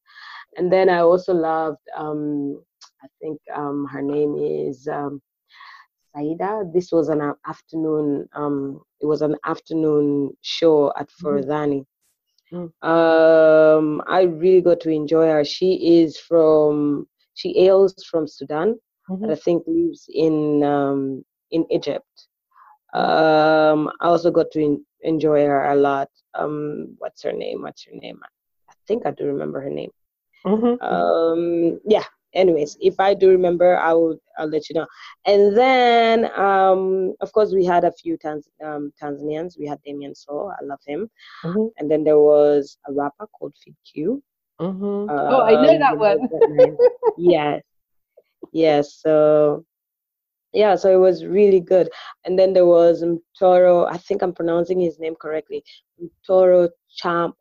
And 0.57 0.71
then 0.71 0.89
I 0.89 1.00
also 1.00 1.33
loved. 1.33 1.83
Um, 1.95 2.63
I 3.03 3.07
think 3.21 3.39
um, 3.53 3.85
her 3.91 4.01
name 4.01 4.35
is. 4.38 4.88
Um, 4.88 5.21
Saida. 6.21 6.63
This 6.73 6.91
was 6.91 7.09
an 7.09 7.21
afternoon. 7.45 8.27
Um, 8.33 8.81
it 9.01 9.05
was 9.05 9.21
an 9.21 9.35
afternoon 9.45 10.36
show 10.41 10.91
at 10.97 11.09
Mhm. 11.09 11.21
Forodhani. 11.21 11.86
Mm. 12.51 12.71
Um, 12.81 14.01
I 14.07 14.21
really 14.24 14.62
got 14.62 14.79
to 14.81 14.89
enjoy 14.89 15.27
her. 15.27 15.43
She 15.45 16.00
is 16.01 16.17
from. 16.17 17.07
She 17.36 17.53
hails 17.53 17.93
from 18.09 18.25
Sudan, 18.27 18.79
but 19.07 19.29
I 19.29 19.33
Mhm. 19.36 19.43
think 19.43 19.63
lives 19.67 20.09
in 20.09 20.63
um, 20.63 21.24
in 21.51 21.65
Egypt. 21.71 22.27
Um, 22.93 23.91
I 24.00 24.07
also 24.07 24.31
got 24.31 24.50
to 24.51 24.63
en- 24.63 24.86
enjoy 25.01 25.45
her 25.45 25.69
a 25.69 25.75
lot. 25.75 26.09
Um, 26.33 26.95
what's 26.97 27.21
her 27.24 27.33
name? 27.33 27.62
What's 27.62 27.83
her 27.86 27.93
name? 27.93 28.19
I 28.69 28.74
think 28.88 29.05
I 29.05 29.12
do 29.12 29.25
remember 29.25 29.59
her 29.62 29.69
name. 29.69 29.91
Mhm. 30.45 30.81
Um, 30.81 31.79
yeah. 31.86 32.05
Anyways, 32.34 32.77
if 32.81 33.00
I 33.00 33.13
do 33.13 33.29
remember, 33.29 33.77
I 33.77 33.93
will. 33.93 34.17
I'll 34.38 34.50
let 34.50 34.69
you 34.69 34.75
know. 34.75 34.86
And 35.25 35.57
then, 35.57 36.25
um, 36.38 37.15
of 37.22 37.31
course, 37.31 37.53
we 37.53 37.65
had 37.65 37.84
a 37.84 37.91
few 37.91 38.17
Tanz- 38.17 38.50
um, 38.63 38.91
Tanzanians. 39.01 39.57
We 39.57 39.65
had 39.65 39.81
Damian 39.84 40.13
Soul. 40.13 40.51
I 40.60 40.63
love 40.63 40.79
him. 40.86 41.10
Mhm. 41.43 41.72
And 41.77 41.89
then 41.89 42.03
there 42.03 42.19
was 42.19 42.77
a 42.88 42.93
rapper 42.93 43.27
called 43.27 43.55
Fid 43.63 43.75
Q. 43.91 44.22
Mhm. 44.62 45.07
oh, 45.10 45.41
I 45.41 45.51
know 45.62 45.74
Um, 45.74 45.79
that 45.79 45.98
one. 45.98 46.29
yes. 47.17 47.62
Yes. 48.53 48.93
So 49.01 49.65
yeah, 50.53 50.75
so 50.75 50.91
it 50.91 50.98
was 51.00 51.25
really 51.25 51.60
good. 51.60 51.89
And 52.25 52.38
then 52.39 52.53
there 52.53 52.65
was 52.65 53.03
Toro. 53.38 53.86
I 53.86 53.98
think 53.98 54.22
I'm 54.22 54.34
pronouncing 54.34 54.79
his 54.79 55.00
name 55.00 55.15
correctly. 55.15 55.63
Toro 56.25 56.69
Cham 56.96 57.34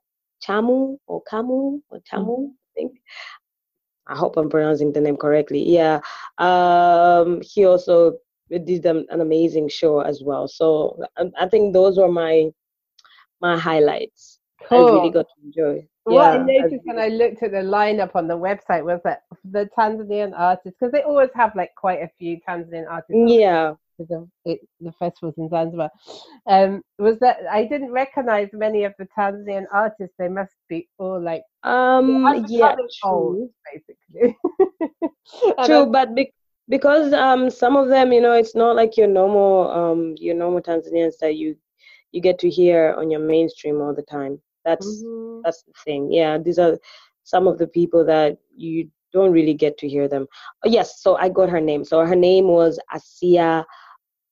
Chamu 0.44 0.98
or 1.06 1.22
Kamu 1.30 1.80
or 1.90 2.00
Tamu. 2.10 2.48
I 2.48 2.68
think. 2.74 2.92
I 4.08 4.16
hope 4.16 4.36
I'm 4.36 4.50
pronouncing 4.50 4.92
the 4.92 5.00
name 5.00 5.16
correctly. 5.16 5.62
Yeah. 5.62 6.00
Um, 6.38 7.42
he 7.42 7.64
also 7.66 8.18
did 8.50 8.84
an, 8.86 9.06
an 9.10 9.20
amazing 9.20 9.68
show 9.68 10.00
as 10.00 10.22
well. 10.22 10.46
So 10.48 11.02
I, 11.16 11.24
I 11.40 11.48
think 11.48 11.72
those 11.72 11.98
were 11.98 12.10
my 12.10 12.50
my 13.40 13.58
highlights. 13.58 14.38
I 14.72 14.78
really 14.80 15.10
got 15.10 15.26
to 15.28 15.42
enjoy. 15.44 15.88
What 16.04 16.32
I 16.32 16.36
Yeah, 16.36 16.38
noticed 16.38 16.86
when 16.86 16.98
I 16.98 17.08
looked 17.08 17.42
at 17.42 17.50
the 17.50 17.58
lineup 17.58 18.14
on 18.14 18.28
the 18.28 18.38
website 18.38 18.84
was 18.84 19.00
that 19.04 19.24
the 19.44 19.68
Tanzanian 19.76 20.32
artists, 20.36 20.78
because 20.78 20.92
they 20.92 21.02
always 21.02 21.30
have 21.34 21.54
like 21.56 21.74
quite 21.74 22.02
a 22.02 22.08
few 22.18 22.40
Tanzanian 22.40 22.88
artists. 22.88 23.20
yeah, 23.26 23.74
the 24.04 24.28
it, 24.44 24.60
the 24.80 24.92
festivals 24.92 25.34
in 25.38 25.48
Zanzibar, 25.48 25.90
um, 26.46 26.82
was 26.98 27.18
that 27.20 27.38
I 27.50 27.64
didn't 27.64 27.92
recognize 27.92 28.48
many 28.52 28.84
of 28.84 28.94
the 28.98 29.06
Tanzanian 29.16 29.64
artists. 29.72 30.14
They 30.18 30.28
must 30.28 30.54
be 30.68 30.88
all 30.98 31.20
like 31.20 31.42
um 31.62 32.44
yeah 32.48 32.76
old, 33.04 33.50
basically. 33.72 34.36
true, 35.64 35.86
but 35.86 36.14
be- 36.14 36.32
because 36.68 37.12
um 37.12 37.50
some 37.50 37.76
of 37.76 37.88
them, 37.88 38.12
you 38.12 38.20
know, 38.20 38.32
it's 38.32 38.54
not 38.54 38.76
like 38.76 38.96
your 38.96 39.08
normal 39.08 39.70
um 39.70 40.14
your 40.18 40.34
normal 40.34 40.60
Tanzanians 40.60 41.18
that 41.20 41.36
you 41.36 41.56
you 42.12 42.20
get 42.20 42.38
to 42.40 42.50
hear 42.50 42.94
on 42.98 43.10
your 43.10 43.20
mainstream 43.20 43.80
all 43.80 43.94
the 43.94 44.02
time. 44.02 44.40
That's 44.64 44.86
mm-hmm. 44.86 45.40
that's 45.44 45.62
the 45.62 45.72
thing. 45.84 46.12
Yeah, 46.12 46.38
these 46.38 46.58
are 46.58 46.78
some 47.24 47.46
of 47.46 47.58
the 47.58 47.66
people 47.66 48.04
that 48.06 48.38
you 48.54 48.88
don't 49.12 49.32
really 49.32 49.54
get 49.54 49.78
to 49.78 49.88
hear 49.88 50.08
them. 50.08 50.26
Oh, 50.64 50.68
yes, 50.68 51.02
so 51.02 51.16
I 51.16 51.28
got 51.28 51.48
her 51.48 51.60
name. 51.60 51.84
So 51.84 52.04
her 52.04 52.16
name 52.16 52.48
was 52.48 52.78
Asia 52.94 53.64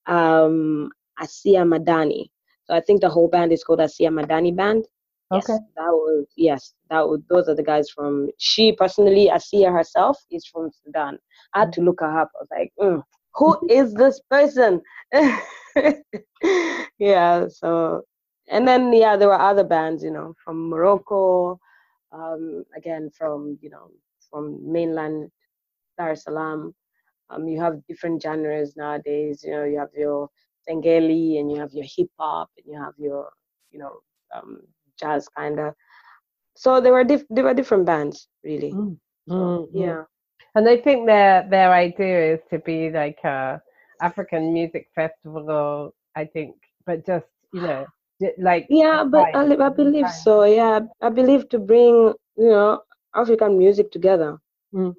um, 0.06 0.90
Asia 1.20 1.64
Madani. 1.64 2.30
So 2.64 2.74
I 2.74 2.80
think 2.80 3.00
the 3.00 3.10
whole 3.10 3.28
band 3.28 3.52
is 3.52 3.62
called 3.64 3.80
Asia 3.80 4.10
Madani 4.10 4.54
Band. 4.54 4.86
Yes, 5.32 5.48
okay. 5.48 5.58
that 5.76 5.90
was 5.90 6.26
yes, 6.36 6.74
that 6.90 7.08
was 7.08 7.20
those 7.28 7.48
are 7.48 7.54
the 7.54 7.62
guys 7.62 7.88
from. 7.90 8.28
She 8.38 8.72
personally, 8.72 9.30
Asia 9.30 9.70
herself, 9.70 10.18
is 10.30 10.46
from 10.46 10.70
Sudan. 10.70 11.18
I 11.54 11.60
had 11.60 11.72
to 11.74 11.80
look 11.80 12.00
her 12.00 12.20
up. 12.20 12.30
I 12.34 12.38
was 12.40 12.48
like, 12.50 12.72
mm, 12.80 13.02
who 13.34 13.58
is 13.70 13.94
this 13.94 14.20
person? 14.30 14.80
yeah. 16.98 17.48
So, 17.48 18.02
and 18.48 18.68
then 18.68 18.92
yeah, 18.92 19.16
there 19.16 19.28
were 19.28 19.40
other 19.40 19.64
bands, 19.64 20.04
you 20.04 20.10
know, 20.10 20.34
from 20.44 20.68
Morocco, 20.68 21.58
um, 22.12 22.64
again 22.76 23.10
from 23.16 23.58
you 23.60 23.70
know 23.70 23.90
from 24.30 24.58
mainland 24.70 25.30
Dar 25.98 26.12
es 26.12 26.24
Salaam. 26.24 26.74
Um, 27.30 27.48
you 27.48 27.60
have 27.60 27.84
different 27.86 28.22
genres 28.22 28.76
nowadays. 28.76 29.42
You 29.44 29.52
know, 29.52 29.64
you 29.64 29.78
have 29.78 29.92
your 29.96 30.28
Singeli 30.68 31.38
and 31.38 31.50
you 31.50 31.58
have 31.60 31.72
your 31.72 31.84
hip 31.86 32.08
hop 32.18 32.50
and 32.56 32.66
you 32.72 32.80
have 32.80 32.94
your, 32.98 33.30
you 33.70 33.78
know, 33.78 33.92
um, 34.34 34.60
jazz 34.98 35.28
kind 35.28 35.58
of. 35.60 35.74
So 36.54 36.80
there 36.80 36.92
were 36.92 37.04
diff- 37.04 37.28
there 37.30 37.44
were 37.44 37.54
different 37.54 37.86
bands 37.86 38.28
really. 38.44 38.72
Mm. 38.72 38.96
Mm-hmm. 39.28 39.78
Yeah. 39.78 40.04
And 40.54 40.68
I 40.68 40.76
think 40.76 41.06
their 41.06 41.46
their 41.48 41.72
idea 41.72 42.34
is 42.34 42.40
to 42.50 42.58
be 42.58 42.90
like 42.90 43.18
a 43.24 43.60
African 44.00 44.52
music 44.52 44.88
festival. 44.94 45.94
I 46.16 46.24
think, 46.26 46.56
but 46.86 47.04
just 47.06 47.26
you 47.52 47.62
know, 47.62 47.86
like 48.38 48.66
yeah, 48.68 49.04
but 49.04 49.28
I, 49.34 49.42
I 49.54 49.68
believe 49.70 50.08
so. 50.10 50.44
Yeah, 50.44 50.80
I 51.00 51.08
believe 51.10 51.48
to 51.50 51.58
bring 51.58 52.14
you 52.36 52.48
know 52.50 52.80
African 53.14 53.58
music 53.58 53.90
together. 53.90 54.38
Mm. 54.74 54.94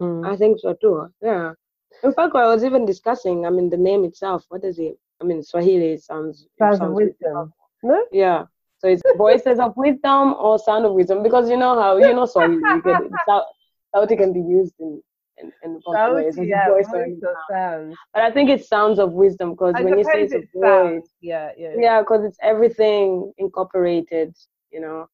Mm. 0.00 0.26
I 0.26 0.36
think 0.36 0.60
so 0.60 0.74
too. 0.74 1.08
Yeah. 1.22 1.52
In 2.02 2.12
fact, 2.12 2.34
I 2.34 2.46
was 2.46 2.64
even 2.64 2.84
discussing. 2.84 3.46
I 3.46 3.50
mean, 3.50 3.70
the 3.70 3.76
name 3.76 4.04
itself. 4.04 4.44
What 4.48 4.64
is 4.64 4.78
it? 4.78 4.98
I 5.20 5.24
mean, 5.24 5.42
Swahili 5.42 5.96
sounds. 5.98 6.46
Sounds, 6.58 6.78
sounds 6.78 6.94
wisdom. 6.94 7.52
No. 7.82 8.04
Yeah. 8.12 8.44
So 8.78 8.88
it's 8.88 9.02
voices 9.16 9.58
of 9.58 9.76
wisdom 9.76 10.34
or 10.34 10.58
sound 10.58 10.86
of 10.86 10.92
wisdom 10.92 11.22
because 11.22 11.50
you 11.50 11.56
know 11.56 11.80
how 11.80 11.96
you 11.96 12.14
know 12.14 12.26
Swahili. 12.26 12.56
You 12.56 12.82
can, 12.82 13.10
how 13.28 14.02
it 14.02 14.16
can 14.16 14.32
be 14.32 14.40
used 14.40 14.74
in 14.78 15.02
in, 15.40 15.52
in 15.64 15.80
both 15.84 16.14
ways. 16.14 16.38
Yeah, 16.40 16.68
voice 16.68 16.86
voice 16.88 17.20
sounds. 17.50 17.96
But 18.14 18.22
I 18.22 18.30
think 18.30 18.50
it's 18.50 18.68
sounds 18.68 18.98
of 18.98 19.12
wisdom 19.12 19.52
because 19.52 19.74
when 19.74 19.98
you 19.98 20.04
say 20.04 20.22
it's 20.22 20.34
a 20.34 20.42
voice, 20.54 21.08
yeah, 21.20 21.50
yeah, 21.56 21.74
yeah, 21.76 22.00
because 22.00 22.24
it's 22.24 22.38
everything 22.42 23.32
incorporated. 23.38 24.34
You 24.70 24.80
know. 24.80 25.08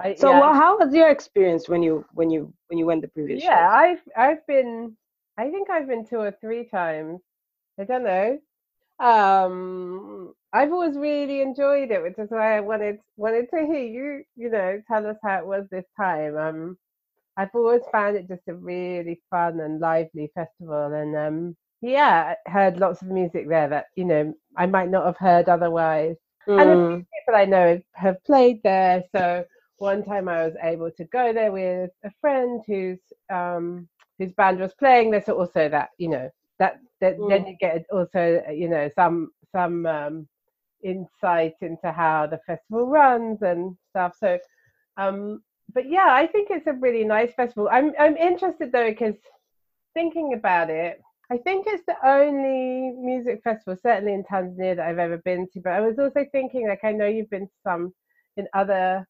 I, 0.00 0.14
so 0.14 0.30
yeah. 0.30 0.40
well, 0.40 0.54
how 0.54 0.78
was 0.78 0.94
your 0.94 1.10
experience 1.10 1.68
when 1.68 1.82
you 1.82 2.06
when 2.14 2.30
you 2.30 2.52
when 2.68 2.78
you 2.78 2.86
went 2.86 3.02
the 3.02 3.08
previous 3.08 3.44
yeah 3.44 3.68
i've 3.68 4.00
i've 4.16 4.46
been 4.46 4.96
i 5.38 5.50
think 5.50 5.70
i've 5.70 5.88
been 5.88 6.06
two 6.06 6.18
or 6.18 6.34
three 6.40 6.66
times 6.66 7.20
i 7.78 7.84
don't 7.84 8.04
know 8.04 8.38
um 9.00 10.32
i've 10.52 10.72
always 10.72 10.96
really 10.96 11.40
enjoyed 11.40 11.90
it 11.90 12.02
which 12.02 12.18
is 12.18 12.30
why 12.30 12.56
i 12.56 12.60
wanted 12.60 12.98
wanted 13.16 13.48
to 13.50 13.66
hear 13.66 13.80
you 13.80 14.22
you 14.36 14.50
know 14.50 14.80
tell 14.86 15.06
us 15.06 15.16
how 15.22 15.38
it 15.38 15.46
was 15.46 15.64
this 15.70 15.84
time 15.96 16.36
um 16.36 16.78
i've 17.36 17.48
always 17.54 17.82
found 17.90 18.16
it 18.16 18.28
just 18.28 18.42
a 18.48 18.54
really 18.54 19.20
fun 19.30 19.58
and 19.60 19.80
lively 19.80 20.30
festival 20.34 20.92
and 20.92 21.16
um 21.16 21.56
yeah 21.80 22.34
I 22.46 22.50
heard 22.50 22.78
lots 22.78 23.02
of 23.02 23.08
music 23.08 23.48
there 23.48 23.68
that 23.68 23.86
you 23.96 24.04
know 24.04 24.32
i 24.56 24.66
might 24.66 24.90
not 24.90 25.06
have 25.06 25.16
heard 25.16 25.48
otherwise 25.48 26.16
mm. 26.46 26.60
and 26.60 26.70
a 26.70 26.74
few 26.74 26.96
mm. 26.98 27.06
people 27.18 27.34
i 27.34 27.44
know 27.44 27.80
have 27.94 28.22
played 28.24 28.62
there 28.62 29.02
so 29.14 29.44
one 29.78 30.04
time 30.04 30.28
I 30.28 30.46
was 30.46 30.54
able 30.62 30.90
to 30.92 31.04
go 31.04 31.32
there 31.32 31.52
with 31.52 31.90
a 32.04 32.10
friend 32.20 32.62
who's 32.66 32.98
um, 33.32 33.88
whose 34.18 34.32
band 34.32 34.60
was 34.60 34.74
playing. 34.74 35.10
There's 35.10 35.28
also 35.28 35.68
that 35.68 35.90
you 35.98 36.08
know 36.08 36.30
that, 36.58 36.80
that 37.00 37.18
mm. 37.18 37.28
then 37.28 37.46
you 37.46 37.56
get 37.60 37.84
also 37.92 38.42
you 38.52 38.68
know 38.68 38.88
some 38.94 39.30
some 39.52 39.86
um, 39.86 40.28
insight 40.82 41.54
into 41.60 41.92
how 41.92 42.26
the 42.26 42.40
festival 42.46 42.86
runs 42.86 43.42
and 43.42 43.76
stuff. 43.90 44.16
So, 44.18 44.38
um, 44.96 45.42
but 45.72 45.88
yeah, 45.88 46.08
I 46.10 46.26
think 46.26 46.48
it's 46.50 46.66
a 46.66 46.72
really 46.72 47.04
nice 47.04 47.32
festival. 47.34 47.68
I'm 47.70 47.92
I'm 47.98 48.16
interested 48.16 48.72
though 48.72 48.90
because 48.90 49.14
thinking 49.94 50.34
about 50.34 50.70
it, 50.70 51.00
I 51.30 51.38
think 51.38 51.66
it's 51.66 51.84
the 51.86 51.96
only 52.06 52.90
music 52.90 53.40
festival, 53.42 53.78
certainly 53.80 54.12
in 54.12 54.24
Tanzania, 54.24 54.76
that 54.76 54.86
I've 54.86 54.98
ever 54.98 55.18
been 55.18 55.48
to. 55.52 55.60
But 55.60 55.72
I 55.72 55.80
was 55.80 55.98
also 55.98 56.26
thinking, 56.32 56.68
like, 56.68 56.84
I 56.84 56.92
know 56.92 57.06
you've 57.06 57.30
been 57.30 57.46
to 57.46 57.52
some 57.62 57.94
in 58.36 58.46
other 58.52 59.06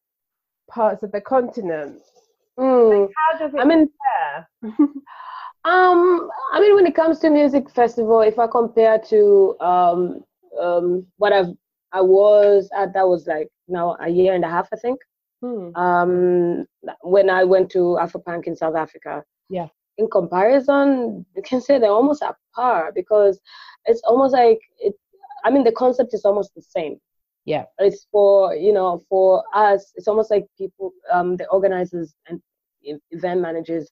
parts 0.69 1.03
of 1.03 1.11
the 1.11 1.21
continent. 1.21 2.01
Mm. 2.59 3.01
Like, 3.01 3.09
how 3.15 3.39
does 3.39 3.53
it 3.53 3.59
I 3.59 3.65
mean, 3.65 3.89
um, 5.65 6.29
I 6.53 6.59
mean, 6.59 6.75
when 6.75 6.85
it 6.85 6.95
comes 6.95 7.19
to 7.19 7.29
music 7.29 7.69
festival, 7.69 8.21
if 8.21 8.39
I 8.39 8.47
compare 8.47 8.99
to 9.09 9.55
um, 9.59 10.23
um, 10.61 11.05
what 11.17 11.33
I've 11.33 11.53
I 11.91 12.01
was 12.01 12.69
at, 12.77 12.93
that 12.93 13.07
was 13.07 13.25
like 13.25 13.49
now 13.67 13.95
a 14.01 14.09
year 14.09 14.33
and 14.33 14.43
a 14.43 14.49
half, 14.49 14.67
I 14.73 14.77
think. 14.77 14.99
Hmm. 15.41 15.75
Um, 15.75 16.65
when 17.01 17.29
I 17.29 17.43
went 17.43 17.69
to 17.71 17.97
Afropunk 18.01 18.47
in 18.47 18.55
South 18.55 18.75
Africa. 18.75 19.23
Yeah. 19.49 19.67
In 19.97 20.09
comparison, 20.09 21.25
you 21.35 21.41
can 21.41 21.61
say 21.61 21.79
they're 21.79 21.89
almost 21.89 22.21
at 22.21 22.35
par 22.53 22.91
because 22.93 23.39
it's 23.85 24.01
almost 24.01 24.33
like 24.33 24.59
it. 24.79 24.93
I 25.45 25.51
mean, 25.51 25.63
the 25.63 25.71
concept 25.71 26.13
is 26.13 26.25
almost 26.25 26.53
the 26.55 26.61
same 26.61 26.99
yeah. 27.45 27.65
It's 27.77 28.07
for 28.11 28.55
you 28.55 28.73
know 28.73 29.03
for 29.07 29.43
us 29.53 29.91
it's 29.95 30.07
almost 30.07 30.31
like 30.31 30.45
people 30.57 30.91
um 31.11 31.37
the 31.37 31.47
organizers 31.47 32.15
and 32.27 32.41
event 33.11 33.41
managers 33.41 33.89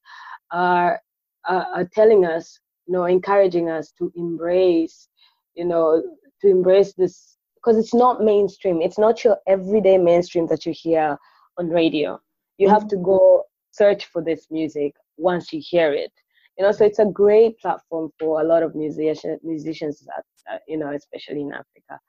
are 0.51 0.99
uh, 1.47 1.65
are 1.75 1.85
telling 1.85 2.25
us 2.25 2.59
you 2.87 2.93
know 2.93 3.05
encouraging 3.05 3.69
us 3.69 3.91
to 3.99 4.11
embrace 4.15 5.07
you 5.55 5.65
know 5.65 6.03
to 6.41 6.49
embrace 6.49 6.93
this 6.93 7.37
because 7.55 7.77
it's 7.77 7.93
not 7.93 8.21
mainstream. 8.21 8.81
It's 8.81 8.97
not 8.97 9.23
your 9.23 9.37
everyday 9.47 9.97
mainstream 9.97 10.47
that 10.47 10.65
you 10.65 10.73
hear 10.75 11.17
on 11.57 11.69
radio. 11.69 12.19
You 12.57 12.67
mm-hmm. 12.67 12.73
have 12.73 12.87
to 12.89 12.97
go 12.97 13.43
search 13.71 14.05
for 14.05 14.21
this 14.21 14.47
music 14.51 14.95
once 15.17 15.53
you 15.53 15.61
hear 15.63 15.93
it. 15.93 16.11
You 16.57 16.65
know 16.65 16.71
so 16.71 16.85
it's 16.85 16.99
a 16.99 17.05
great 17.05 17.59
platform 17.59 18.11
for 18.19 18.41
a 18.41 18.43
lot 18.43 18.63
of 18.63 18.75
musician, 18.75 19.39
musicians 19.43 20.05
uh, 20.51 20.57
you 20.67 20.77
know 20.77 20.91
especially 20.91 21.41
in 21.41 21.51
africa 21.51 21.99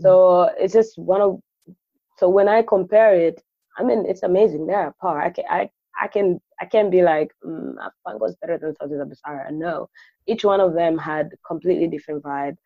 so 0.00 0.50
it's 0.58 0.72
just 0.72 0.98
one 0.98 1.20
of 1.20 1.40
so 2.16 2.28
when 2.28 2.48
I 2.48 2.62
compare 2.62 3.14
it, 3.14 3.42
I 3.78 3.82
mean 3.82 4.04
it's 4.06 4.22
amazing. 4.22 4.66
They're 4.66 4.88
a 4.88 4.94
par. 4.94 5.20
I 5.20 5.30
can 5.30 5.44
I 5.50 5.70
I 6.00 6.08
can 6.08 6.40
I 6.60 6.66
can 6.66 6.90
be 6.90 7.02
like 7.02 7.30
mm, 7.44 7.74
was 8.06 8.36
better 8.40 8.58
than 8.58 8.74
Sauti 8.74 8.96
za 8.98 9.04
Busara. 9.04 9.50
No, 9.52 9.88
each 10.26 10.44
one 10.44 10.60
of 10.60 10.74
them 10.74 10.98
had 10.98 11.30
completely 11.46 11.88
different 11.88 12.22
vibe, 12.22 12.56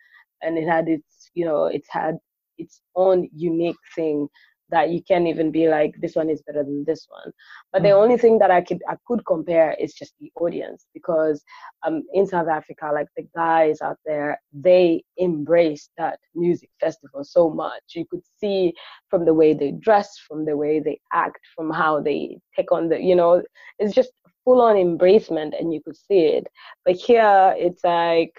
and 0.42 0.58
it 0.58 0.66
had 0.66 0.88
its 0.88 1.30
you 1.34 1.44
know 1.44 1.66
it 1.66 1.84
had 1.88 2.18
its 2.58 2.80
own 2.96 3.28
unique 3.32 3.76
thing 3.94 4.28
that 4.70 4.90
you 4.90 5.02
can't 5.02 5.26
even 5.26 5.50
be 5.50 5.68
like 5.68 5.94
this 6.00 6.14
one 6.14 6.28
is 6.30 6.42
better 6.42 6.62
than 6.62 6.84
this 6.84 7.06
one. 7.08 7.32
But 7.72 7.82
the 7.82 7.90
only 7.90 8.16
thing 8.16 8.38
that 8.38 8.50
i 8.50 8.60
could 8.60 8.80
i 8.88 8.96
could 9.06 9.24
compare 9.26 9.76
is 9.78 9.94
just 9.94 10.14
the 10.20 10.30
audience 10.36 10.86
because 10.94 11.42
um 11.86 12.02
in 12.12 12.26
south 12.26 12.48
africa 12.48 12.90
like 12.92 13.08
the 13.16 13.26
guys 13.34 13.80
out 13.80 13.98
there 14.04 14.40
they 14.52 15.02
embrace 15.16 15.90
that 15.98 16.18
music 16.34 16.70
festival 16.80 17.24
so 17.24 17.50
much. 17.50 17.82
You 17.94 18.06
could 18.10 18.22
see 18.40 18.74
from 19.08 19.24
the 19.24 19.34
way 19.34 19.54
they 19.54 19.72
dress 19.72 20.18
from 20.26 20.44
the 20.44 20.56
way 20.56 20.80
they 20.80 21.00
act 21.12 21.40
from 21.54 21.70
how 21.70 22.00
they 22.00 22.38
take 22.56 22.72
on 22.72 22.88
the 22.88 23.00
you 23.00 23.14
know 23.14 23.42
it's 23.78 23.94
just 23.94 24.12
full 24.44 24.60
on 24.62 24.76
embracement 24.76 25.58
and 25.58 25.72
you 25.72 25.80
could 25.82 25.96
see 25.96 26.20
it. 26.20 26.46
But 26.84 26.96
here 26.96 27.54
it's 27.56 27.84
like 27.84 28.34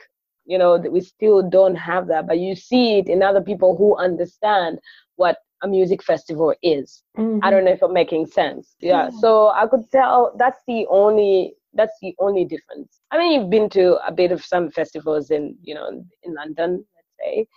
you 0.45 0.57
know 0.57 0.77
we 0.77 1.01
still 1.01 1.47
don't 1.47 1.75
have 1.75 2.07
that 2.07 2.27
but 2.27 2.39
you 2.39 2.55
see 2.55 2.97
it 2.97 3.07
in 3.07 3.21
other 3.21 3.41
people 3.41 3.77
who 3.77 3.95
understand 3.97 4.79
what 5.15 5.37
a 5.63 5.67
music 5.67 6.03
festival 6.03 6.53
is. 6.63 7.03
Mm-hmm. 7.17 7.39
I 7.43 7.51
don't 7.51 7.65
know 7.65 7.71
if 7.71 7.81
I'm 7.81 7.93
making 7.93 8.27
sense. 8.27 8.75
Yeah. 8.79 9.09
So 9.19 9.49
I 9.49 9.67
could 9.67 9.89
tell 9.91 10.33
that's 10.37 10.61
the 10.67 10.85
only 10.89 11.55
that's 11.73 11.97
the 12.01 12.15
only 12.19 12.45
difference. 12.45 13.01
I 13.11 13.17
mean, 13.17 13.39
you've 13.39 13.49
been 13.49 13.69
to 13.71 13.97
a 14.05 14.11
bit 14.11 14.31
of 14.31 14.43
some 14.43 14.71
festivals 14.71 15.31
in 15.31 15.55
you 15.61 15.75
know 15.75 16.03
in 16.23 16.33
London, 16.33 16.85
let's 16.95 17.07
say. 17.19 17.47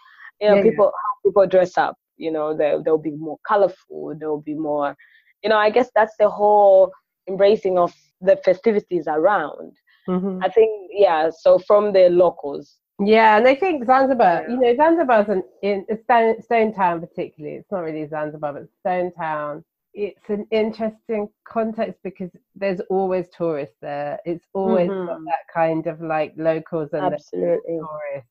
You 0.40 0.48
know, 0.48 0.56
yeah, 0.56 0.62
people 0.62 0.92
yeah. 0.92 1.28
people 1.30 1.46
dress 1.46 1.78
up. 1.78 1.96
You 2.16 2.32
know, 2.32 2.56
there 2.56 2.82
there'll 2.82 2.98
be 2.98 3.12
more 3.12 3.38
colorful. 3.46 4.14
There'll 4.18 4.42
be 4.42 4.54
more. 4.54 4.96
You 5.42 5.50
know, 5.50 5.56
I 5.56 5.70
guess 5.70 5.90
that's 5.94 6.14
the 6.18 6.28
whole 6.28 6.92
embracing 7.28 7.78
of 7.78 7.92
the 8.20 8.36
festivities 8.44 9.04
around. 9.06 9.72
Mm-hmm. 10.08 10.42
I 10.42 10.48
think 10.48 10.90
yeah. 10.92 11.30
So 11.36 11.58
from 11.58 11.92
the 11.92 12.08
locals, 12.10 12.78
Yeah, 13.04 13.38
and 13.38 13.48
I 13.48 13.54
think 13.54 13.84
Zanzibar, 13.86 14.44
you 14.48 14.58
know, 14.58 14.74
Zanzibar's 14.76 15.28
an, 15.28 15.42
in 15.62 15.86
Stone, 16.04 16.42
Stone 16.42 16.74
Town 16.74 17.00
particularly. 17.00 17.56
It's 17.56 17.70
not 17.70 17.80
really 17.80 18.06
Zanzibar, 18.06 18.52
but 18.52 18.68
Stone 18.80 19.12
Town. 19.14 19.64
It's 19.94 20.28
an 20.30 20.46
interesting 20.50 21.28
context 21.44 22.00
because 22.02 22.30
there's 22.54 22.80
always 22.90 23.28
tourists 23.30 23.76
there. 23.80 24.20
It's 24.24 24.46
always 24.54 24.92
Mhm. 24.92 25.06
got 25.06 25.18
that 25.26 25.44
kind 25.52 25.86
of 25.86 26.00
like 26.00 26.34
locals 26.36 26.90
and 26.92 27.12
the 27.12 27.16
Absolutely. 27.16 27.78
tourists 27.80 28.30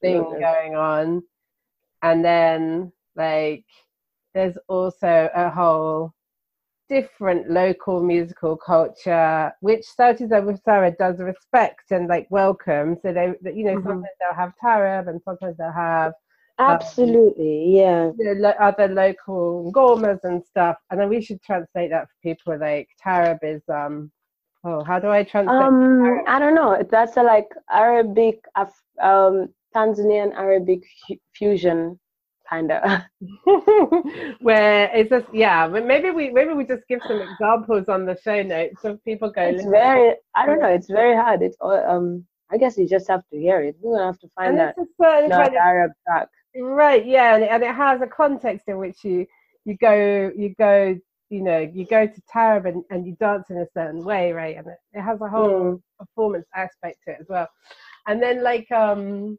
thing 0.00 0.24
going 0.40 0.76
on. 0.76 1.22
And 2.02 2.24
then 2.24 2.92
like 3.16 3.64
there's 4.34 4.58
also 4.68 5.30
a 5.34 5.50
whole 5.50 6.14
different 6.94 7.50
local 7.50 8.02
musical 8.02 8.56
culture 8.56 9.52
which 9.60 9.84
Sauti 9.98 10.28
za 10.28 10.40
Busara 10.46 10.90
does 10.98 11.18
respect 11.20 11.90
and 11.90 12.08
like 12.08 12.26
welcome. 12.30 12.96
So 13.02 13.12
they 13.12 13.26
you 13.58 13.64
know, 13.64 13.76
Mhm. 13.76 13.82
sometimes 13.82 14.16
they'll 14.20 14.40
have 14.42 14.52
Tarab 14.62 15.08
and 15.08 15.20
sometimes 15.22 15.56
they'll 15.58 15.72
have 15.72 16.12
Absolutely. 16.58 17.76
Yeah. 17.76 18.12
you 18.16 18.24
know, 18.24 18.32
lo- 18.48 18.60
other 18.60 18.88
local 18.88 19.70
gourmets 19.72 20.24
and 20.24 20.44
stuff. 20.44 20.76
And 20.90 21.00
then 21.00 21.08
we 21.08 21.20
should 21.22 21.42
translate 21.42 21.90
that 21.90 22.06
for 22.08 22.16
people 22.22 22.58
like 22.58 22.88
Tarab 23.04 23.38
is 23.42 23.62
um 23.68 24.10
oh 24.64 24.82
how 24.84 24.98
do 24.98 25.08
I 25.08 25.24
translate 25.24 25.68
Um, 25.68 26.24
I 26.26 26.38
don't 26.38 26.54
know. 26.54 26.82
That's 26.90 27.16
a 27.16 27.22
like 27.22 27.48
Arabic, 27.70 28.44
Af- 28.56 28.82
um, 29.00 29.48
Tanzanian 29.74 30.32
Arabic 30.34 30.82
fu- 31.06 31.20
fusion, 31.34 31.98
kind 32.52 32.70
of. 32.76 32.80
where 34.40 34.90
it's 34.94 35.10
just 35.10 35.26
yeah 35.32 35.68
but 35.68 35.84
maybe 35.92 36.10
we 36.10 36.24
maybe 36.30 36.52
we 36.52 36.64
just 36.64 36.86
give 36.88 37.00
some 37.10 37.20
examples 37.28 37.88
on 37.88 38.04
the 38.06 38.16
show 38.24 38.42
notes 38.42 38.76
so 38.82 38.88
people 39.04 39.30
go 39.30 39.42
It's 39.42 39.64
very. 39.64 40.14
I 40.34 40.46
don't 40.46 40.60
know. 40.60 40.68
It's 40.78 40.90
very 41.00 41.16
hard. 41.22 41.42
It's 41.42 41.56
all. 41.60 41.72
Um. 41.94 42.26
I 42.54 42.58
guess 42.58 42.76
you 42.76 42.86
just 42.86 43.08
have 43.08 43.22
to 43.32 43.38
hear 43.46 43.58
it. 43.62 43.76
We're 43.80 43.96
gonna 43.96 44.10
have 44.12 44.20
to 44.20 44.28
find 44.36 44.50
and 44.50 44.58
that 44.60 44.74
it's 44.76 44.92
a 45.00 45.28
not 45.28 45.52
kind 45.52 45.56
Arab 45.70 45.92
track. 46.06 46.28
right 46.82 47.04
yeah 47.16 47.34
and 47.34 47.44
it, 47.44 47.50
and 47.54 47.62
it 47.62 47.74
has 47.74 48.02
a 48.02 48.06
context 48.06 48.64
in 48.68 48.76
which 48.84 48.98
you 49.04 49.18
you 49.64 49.74
go 49.88 50.30
you 50.36 50.54
go 50.58 50.74
you 51.30 51.42
know 51.42 51.60
you 51.60 51.86
go 51.86 52.06
to 52.06 52.20
Tarab 52.32 52.68
and, 52.68 52.84
and 52.90 53.06
you 53.06 53.16
dance 53.18 53.46
in 53.48 53.58
a 53.58 53.66
certain 53.76 54.04
way 54.04 54.32
right 54.32 54.56
and 54.58 54.66
it, 54.66 54.76
it 54.92 55.00
has 55.00 55.18
a 55.22 55.28
whole 55.28 55.60
Mm. 55.76 55.82
performance 55.98 56.46
aspect 56.54 56.98
to 57.04 57.12
it 57.14 57.18
as 57.22 57.26
well 57.34 57.48
and 58.06 58.22
then 58.22 58.36
like 58.50 58.70
um 58.72 59.38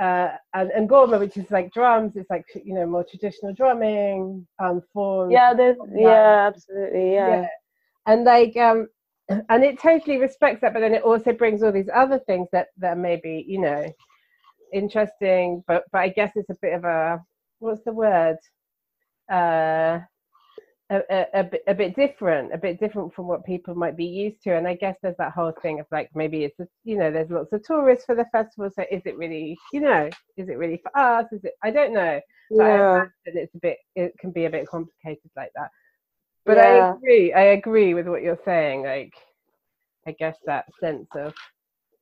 uh 0.00 0.30
and, 0.54 0.70
and 0.72 0.88
Ngoma 0.88 1.20
which 1.20 1.36
is 1.36 1.50
like 1.50 1.72
drums 1.72 2.16
it's 2.16 2.30
like 2.30 2.44
you 2.64 2.74
know 2.74 2.86
more 2.86 3.04
traditional 3.04 3.52
drumming 3.54 4.46
um 4.62 4.82
forms 4.92 5.32
Yeah. 5.32 5.54
There's. 5.54 5.76
Yeah. 5.94 6.02
Yeah. 6.02 6.46
Absolutely. 6.48 7.14
Yeah. 7.14 7.46
and 8.06 8.24
like 8.24 8.56
um 8.56 8.88
and 9.48 9.64
it 9.64 9.80
totally 9.80 10.18
respects 10.18 10.60
that 10.60 10.72
but 10.74 10.80
then 10.80 10.94
it 10.94 11.02
also 11.02 11.32
brings 11.32 11.62
all 11.62 11.72
these 11.72 11.88
other 11.94 12.18
things 12.20 12.48
that 12.52 12.68
that 12.78 12.98
may 12.98 13.16
be 13.16 13.44
you 13.46 13.60
know 13.60 13.90
interesting 14.72 15.62
but 15.66 15.84
but 15.92 15.98
i 16.00 16.08
guess 16.08 16.32
it's 16.34 16.50
a 16.50 16.56
bit 16.60 16.74
of 16.74 16.84
a 16.84 17.20
what's 17.60 17.82
the 17.84 17.92
word 17.92 18.36
uh 19.30 20.00
a, 20.90 21.00
a, 21.10 21.26
a, 21.40 21.44
bit, 21.44 21.62
a 21.66 21.74
bit 21.74 21.96
different 21.96 22.52
a 22.52 22.58
bit 22.58 22.78
different 22.78 23.12
from 23.14 23.26
what 23.26 23.44
people 23.44 23.74
might 23.74 23.96
be 23.96 24.04
used 24.04 24.42
to 24.42 24.54
and 24.56 24.68
i 24.68 24.74
guess 24.74 24.96
there's 25.02 25.16
that 25.18 25.32
whole 25.32 25.52
thing 25.62 25.80
of 25.80 25.86
like 25.90 26.10
maybe 26.14 26.44
it's 26.44 26.56
just, 26.58 26.70
you 26.84 26.98
know 26.98 27.10
there's 27.10 27.30
lots 27.30 27.52
of 27.52 27.64
tourists 27.64 28.04
for 28.04 28.14
the 28.14 28.26
festival 28.32 28.70
so 28.74 28.84
is 28.90 29.02
it 29.06 29.16
really 29.16 29.56
you 29.72 29.80
know 29.80 30.08
is 30.36 30.48
it 30.48 30.58
really 30.58 30.80
for 30.82 30.96
us 30.96 31.26
is 31.32 31.42
it 31.44 31.54
i 31.62 31.70
don't 31.70 31.94
know 31.94 32.20
but 32.56 32.66
I 32.66 32.74
Yeah. 32.74 32.90
imagine 33.26 33.42
it's 33.42 33.54
a 33.54 33.58
bit 33.58 33.78
it 33.96 34.12
can 34.18 34.30
be 34.30 34.44
a 34.44 34.50
bit 34.50 34.66
complicated 34.68 35.30
like 35.36 35.50
that 35.56 35.70
but 36.46 36.58
Yeah. 36.58 36.64
I 36.64 36.96
agree. 36.96 37.32
I 37.32 37.42
agree 37.58 37.94
with 37.94 38.06
what 38.06 38.22
you're 38.22 38.38
saying. 38.44 38.84
Like, 38.84 39.14
I 40.06 40.12
guess 40.12 40.36
that 40.46 40.66
sense 40.80 41.08
of 41.16 41.32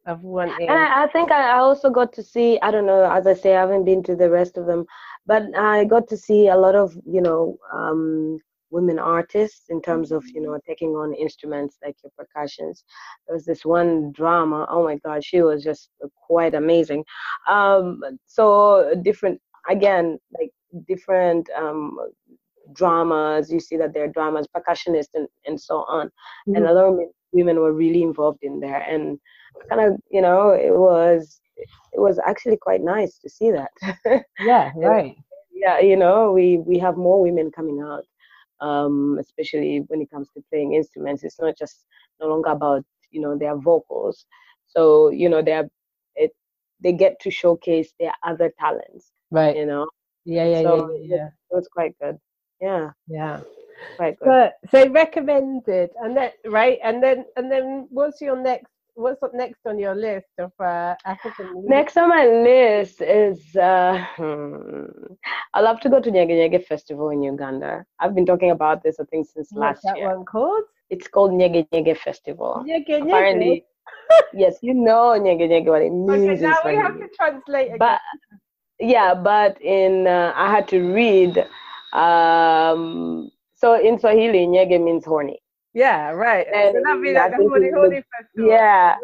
of 0.07 0.23
wanting. 0.23 0.69
And 0.69 0.79
I, 0.79 1.05
I 1.05 1.07
think 1.09 1.31
I 1.31 1.51
I 1.53 1.59
also 1.59 1.91
got 1.91 2.13
to 2.15 2.23
see, 2.23 2.59
I 2.61 2.71
don't 2.73 2.87
know, 2.87 3.09
as 3.11 3.27
I 3.27 3.35
say, 3.35 3.55
I 3.57 3.61
haven't 3.61 3.85
been 3.85 4.03
to 4.05 4.17
the 4.17 4.31
rest 4.31 4.57
of 4.57 4.67
them, 4.67 4.85
but 5.27 5.45
I 5.57 5.85
got 5.85 6.09
to 6.09 6.17
see 6.17 6.49
a 6.49 6.57
lot 6.57 6.75
of, 6.75 6.97
you 7.07 7.21
know, 7.21 7.57
um, 7.73 8.41
women 8.73 8.99
artists 8.99 9.65
in 9.71 9.83
terms 9.83 10.13
of, 10.13 10.25
you 10.35 10.43
know, 10.43 10.59
taking 10.67 10.91
on 10.91 11.15
instruments 11.15 11.79
like 11.85 11.97
your 12.05 12.13
percussions. 12.19 12.85
There 13.27 13.35
was 13.37 13.45
this 13.47 13.65
one 13.65 14.13
drama, 14.13 14.67
oh 14.71 14.85
my 14.85 14.97
God, 15.05 15.25
she 15.25 15.43
was 15.43 15.63
just 15.65 15.91
quite 16.29 16.55
amazing. 16.55 17.05
Um, 17.49 18.01
so 18.27 18.95
different, 19.03 19.41
again, 19.71 20.19
like 20.41 20.51
different 20.89 21.49
um, 21.57 21.99
dramas, 22.75 23.53
you 23.53 23.61
see 23.61 23.77
that 23.79 23.95
there 23.95 24.05
are 24.05 24.09
dramas, 24.09 24.47
percussionists, 24.57 25.15
and, 25.15 25.29
and 25.47 25.61
so 25.61 25.85
on. 25.89 26.11
And 26.55 26.65
Mhm. 26.65 26.71
a 26.71 26.73
lot 26.73 26.87
of 26.87 26.95
women- 26.95 27.13
women 27.33 27.61
were 27.61 27.73
really 27.73 28.03
involved 28.03 28.43
in 28.43 28.61
there. 28.61 28.83
And 28.89 29.19
kind 29.69 29.81
of, 29.83 30.01
you 30.11 30.21
know, 30.23 30.51
it 30.51 30.75
was 30.77 31.41
it 31.93 32.01
was 32.01 32.19
actually 32.27 32.57
quite 32.57 32.83
nice 32.83 33.19
to 33.19 33.29
see 33.29 33.51
that. 33.53 33.71
yeah, 34.39 34.73
right. 34.77 35.17
yeah, 35.53 35.81
you 35.81 35.97
know, 35.97 36.33
we 36.33 36.59
we 36.59 36.79
have 36.79 36.97
more 36.97 37.21
women 37.23 37.51
coming 37.51 37.81
out, 37.81 38.05
um, 38.63 39.19
especially 39.21 39.85
when 39.89 40.01
it 40.01 40.11
comes 40.11 40.29
to 40.31 40.43
playing 40.51 40.75
instruments. 40.75 41.25
It's 41.25 41.41
not 41.41 41.59
just 41.59 41.85
no 42.21 42.29
longer 42.29 42.51
about 42.51 42.85
you 43.11 43.21
know 43.21 43.37
their 43.37 43.57
vocals. 43.57 44.25
So 44.67 45.11
you 45.11 45.29
know 45.29 45.43
they're 45.43 45.69
it 46.15 46.33
they 46.81 46.93
get 46.93 47.21
to 47.21 47.31
showcase 47.31 47.93
their 48.01 48.15
other 48.23 48.53
talents. 48.59 49.11
Right. 49.31 49.57
You 49.57 49.67
know, 49.67 49.87
Yeah, 50.25 50.47
yeah, 50.47 50.63
so 50.63 50.91
yeah, 50.93 51.17
yeah, 51.17 51.27
it 51.27 51.55
was 51.55 51.69
quite 51.69 51.95
good. 52.01 52.19
Yeah, 52.61 52.91
yeah. 53.09 53.41
quite 53.97 54.19
good. 54.19 54.27
But 54.27 54.55
so 54.71 54.89
recommended, 54.91 55.91
and 56.01 56.17
then 56.17 56.31
right, 56.47 56.79
and 56.85 57.03
then 57.03 57.25
and 57.37 57.51
then 57.51 57.89
what's 57.91 58.21
your 58.21 58.41
next? 58.41 58.71
What's 58.95 59.23
up 59.23 59.33
next 59.33 59.61
on 59.67 59.79
your 59.79 59.95
list 59.95 60.29
of 60.39 60.53
uh, 60.61 60.95
African? 61.07 61.53
music? 61.55 61.71
Next 61.71 61.97
on 61.97 62.11
my 62.11 62.27
list 62.27 63.01
is 63.01 63.57
uh, 63.57 64.05
hmm, 64.17 64.85
I 65.55 65.61
love 65.61 65.81
to 65.81 65.89
go 65.89 65.99
to 65.99 66.11
Nyege 66.11 66.33
Nyege 66.33 66.67
Festival 66.67 67.09
in 67.09 67.23
Uganda. 67.23 67.87
I've 68.01 68.15
been 68.15 68.27
talking 68.27 68.51
about 68.51 68.83
this 68.83 69.01
I 69.01 69.05
think 69.05 69.27
since 69.27 69.49
What's 69.51 69.61
last 69.61 69.83
that 69.85 69.97
year. 69.97 70.09
That 70.09 70.17
one 70.17 70.27
called? 70.27 70.65
It's 70.91 71.09
called 71.09 71.31
Nyege 71.31 71.67
Nyege 71.71 71.97
Festival. 71.97 72.63
Nyege, 72.67 72.87
nyege. 72.87 73.03
Apparently, 73.05 73.65
yes, 74.35 74.57
you 74.61 74.75
know 74.75 75.19
Nyege 75.19 75.49
Nyege 75.49 75.67
what 75.67 75.81
it 75.81 75.91
means. 75.91 76.43
Okay, 76.43 76.43
now 76.43 76.59
we 76.63 76.77
have 76.77 76.99
to 76.99 77.09
translate. 77.17 77.69
Again. 77.69 77.79
But 77.79 78.01
yeah, 78.79 79.15
but 79.15 79.59
in 79.63 80.07
uh, 80.07 80.35
I 80.37 80.51
had 80.51 80.69
to 80.69 80.93
read. 80.93 81.39
Um, 81.95 83.31
so 83.55 83.81
in 83.81 83.99
Swahili, 83.99 84.47
Nyege 84.47 84.83
means 84.85 85.07
horny. 85.07 85.39
Yeah, 85.75 86.11
right. 86.11 86.47
and 86.53 86.75
so 86.75 86.83
that'd 86.85 87.03
be 87.03 87.11
I 87.11 87.13
like 87.23 87.31
the 87.33 87.37
think 87.39 87.51
Holy 87.53 87.71
Holy 87.71 88.05
Festival. 88.17 88.51
Yeah. 88.51 88.97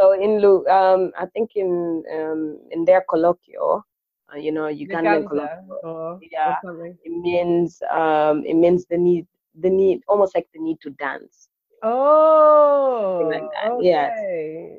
So 0.00 0.12
in 0.12 0.40
Lu, 0.40 0.66
um, 0.66 1.12
I 1.18 1.26
think 1.26 1.50
in 1.54 2.02
um, 2.12 2.58
in 2.70 2.84
their 2.84 3.04
colloquial, 3.08 3.84
uh, 4.32 4.36
you 4.38 4.50
know, 4.52 4.64
Ugandan 4.66 4.78
Uganda 4.78 5.26
colloquial, 5.28 5.78
or, 5.84 6.20
Yeah. 6.30 6.56
or 6.64 6.86
it 6.86 7.12
means 7.12 7.80
um, 7.90 8.44
it 8.44 8.54
means 8.54 8.86
the 8.86 8.96
need, 8.98 9.26
the 9.60 9.70
need, 9.70 10.02
almost 10.08 10.34
like 10.34 10.48
the 10.52 10.60
need 10.60 10.80
to 10.82 10.90
dance. 10.90 11.48
Oh, 11.82 13.28
like 13.30 13.42
that, 13.52 13.72
okay. 13.72 13.84
yes. 13.86 14.12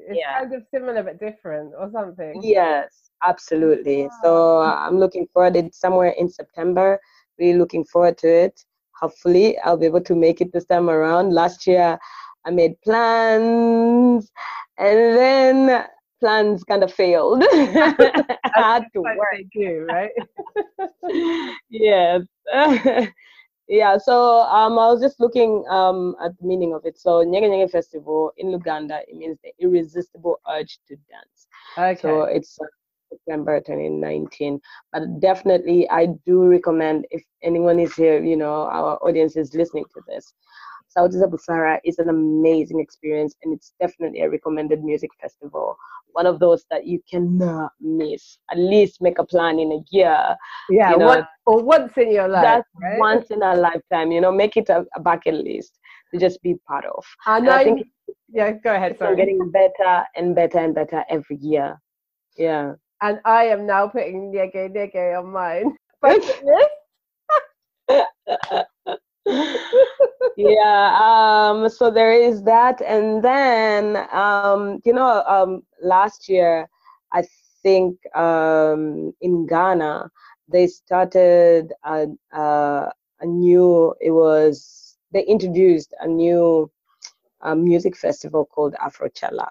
It's 0.10 0.20
Yeah. 0.20 0.40
kind 0.40 0.54
of 0.54 0.64
similar 0.74 1.04
but 1.04 1.20
different 1.20 1.74
or 1.78 1.90
something. 1.92 2.42
Yes, 2.44 3.12
absolutely. 3.24 4.10
So 4.24 4.60
uh, 4.60 4.76
I'm 4.80 4.98
looking 4.98 5.28
forward. 5.28 5.56
It's 5.56 5.80
somewhere 5.80 6.14
in 6.18 6.30
September. 6.30 7.00
Really 7.38 7.58
looking 7.58 7.84
forward 7.86 8.18
to 8.20 8.28
it. 8.28 8.66
Hopefully, 9.00 9.58
I'll 9.60 9.78
be 9.78 9.86
able 9.86 10.02
to 10.02 10.16
make 10.16 10.42
it 10.42 10.52
this 10.54 10.66
time 10.66 10.90
around. 10.90 11.34
Last 11.34 11.68
year, 11.68 12.00
I 12.46 12.52
made 12.52 12.80
plans, 12.82 14.32
and 14.78 14.98
then 15.18 15.86
plans 16.20 16.64
kind 16.64 16.84
of 16.84 16.94
failed. 16.94 17.44
I 17.52 18.36
had 18.56 18.86
to 18.94 19.02
work. 19.02 19.18
they 19.34 19.44
do, 19.54 19.88
right? 19.90 20.12
yes. 21.70 22.22
yeah, 23.68 23.98
so 23.98 24.42
um, 24.42 24.74
I 24.74 24.88
was 24.88 25.02
just 25.02 25.20
looking 25.20 25.66
um, 25.70 26.16
at 26.24 26.38
the 26.40 26.48
meaning 26.48 26.74
of 26.74 26.86
it. 26.86 26.98
So, 26.98 27.26
Nyege 27.26 27.50
Nyege 27.50 27.72
Festival 27.72 28.32
in 28.38 28.48
Luganda, 28.48 29.02
it 29.08 29.16
means 29.16 29.38
the 29.44 29.52
irresistible 29.60 30.40
urge 30.50 30.80
to 30.88 30.96
dance. 30.96 31.48
okay. 31.78 32.02
So, 32.02 32.24
it's 32.24 32.58
uh, 32.62 32.66
September 33.16 33.60
2019. 33.62 34.60
But 34.92 35.20
definitely, 35.20 35.90
I 35.90 36.08
do 36.26 36.44
recommend 36.46 37.06
if 37.12 37.24
anyone 37.44 37.80
is 37.80 37.96
here, 37.96 38.24
you 38.24 38.38
know, 38.38 38.68
our 38.72 38.98
audience 39.02 39.36
is 39.36 39.54
listening 39.54 39.86
to 39.94 40.02
this. 40.08 40.34
Sauti 40.96 41.14
za 41.20 41.28
Busara 41.28 41.80
is 41.84 42.00
an 42.00 42.10
amazing 42.10 42.80
experience, 42.80 43.36
and 43.44 43.54
it's 43.54 43.74
definitely 43.82 44.22
a 44.22 44.30
recommended 44.30 44.84
music 44.84 45.10
festival. 45.22 45.76
One 46.12 46.26
of 46.26 46.40
those 46.40 46.66
that 46.72 46.86
you 46.88 47.00
cannot 47.10 47.72
miss. 47.82 48.38
At 48.52 48.58
least 48.58 49.02
make 49.02 49.20
a 49.20 49.26
plan 49.26 49.60
in 49.60 49.72
a 49.74 49.80
year 49.92 50.36
yeah, 50.70 50.92
you 50.92 50.98
know, 50.98 51.08
one, 51.08 51.28
or 51.46 51.64
once 51.64 51.98
in 51.98 52.12
your 52.12 52.28
life, 52.28 52.46
that's 52.46 52.70
right? 52.82 53.00
once 53.00 53.32
in 53.32 53.42
a 53.44 53.56
lifetime 53.56 54.12
you 54.12 54.22
know 54.22 54.32
make 54.32 54.58
it 54.58 54.70
a, 54.70 54.86
a 54.96 55.00
bucket 55.00 55.34
list 55.36 55.80
to 56.14 56.20
just 56.20 56.42
be 56.42 56.56
part 56.68 56.86
of 56.86 57.04
I 57.26 57.38
and 57.38 57.48
know. 57.48 57.54
i 57.54 57.64
think 57.64 57.88
yeah, 58.30 58.52
go 58.52 58.74
ahead. 58.74 58.92
it's 58.92 59.00
Sorry. 59.00 59.16
getting 59.16 59.52
better 59.52 60.04
and 60.16 60.36
better 60.36 60.60
and 60.60 60.74
better 60.74 61.04
every 61.10 61.38
year 61.38 61.80
yeah 62.38 62.74
and 63.02 63.20
I 63.26 63.46
am 63.46 63.66
now 63.66 63.88
putting 63.88 64.32
Nyege 64.32 64.70
Nyege 64.74 65.18
on 65.20 65.32
mine. 65.32 65.78
Yeah 70.38 70.98
um 71.02 71.70
so 71.70 71.90
there 71.90 72.12
is 72.12 72.44
that 72.44 72.82
and 72.82 73.24
then 73.24 73.98
um 74.12 74.82
you 74.86 74.94
know 74.94 75.24
um 75.28 75.64
last 75.82 76.28
year 76.28 76.68
i 77.14 77.24
think 77.66 77.98
um, 78.16 79.12
in 79.22 79.48
Ghana 79.48 80.12
they 80.48 80.68
started 80.68 81.74
a, 81.84 82.06
a, 82.32 82.92
a 83.22 83.26
new. 83.26 83.96
It 84.00 84.12
was 84.12 84.98
they 85.12 85.24
introduced 85.24 85.92
a 86.00 86.08
new 86.08 86.70
uh, 87.42 87.56
music 87.56 87.96
festival 87.98 88.46
called 88.46 88.76
Afrochella. 88.86 89.48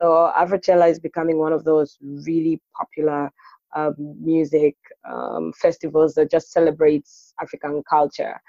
So 0.00 0.32
Afrochella 0.36 0.90
is 0.90 0.98
becoming 0.98 1.38
one 1.38 1.52
of 1.52 1.62
those 1.62 1.96
really 2.02 2.60
popular 2.76 3.30
um, 3.76 3.94
music 4.20 4.74
um, 5.08 5.52
festivals 5.52 6.14
that 6.14 6.30
just 6.30 6.50
celebrates 6.50 7.32
African 7.40 7.82
culture, 7.88 8.40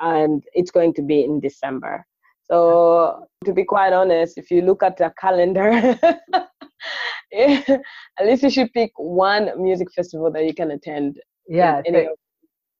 and 0.00 0.42
it's 0.54 0.70
going 0.70 0.94
to 0.94 1.02
be 1.02 1.22
in 1.22 1.40
December. 1.40 2.06
So 2.44 3.26
to 3.44 3.52
be 3.52 3.64
quite 3.64 3.92
honest, 3.92 4.38
if 4.38 4.50
you 4.50 4.62
look 4.62 4.82
at 4.82 4.96
the 4.96 5.12
calendar, 5.18 5.70
at 7.32 8.26
least 8.26 8.42
you 8.42 8.50
should 8.50 8.72
pick 8.72 8.92
one 8.96 9.50
music 9.62 9.88
festival 9.92 10.30
that 10.32 10.44
you 10.44 10.54
can 10.54 10.70
attend. 10.70 11.20
Yeah, 11.46 11.82
any, 11.84 12.06
of, 12.06 12.12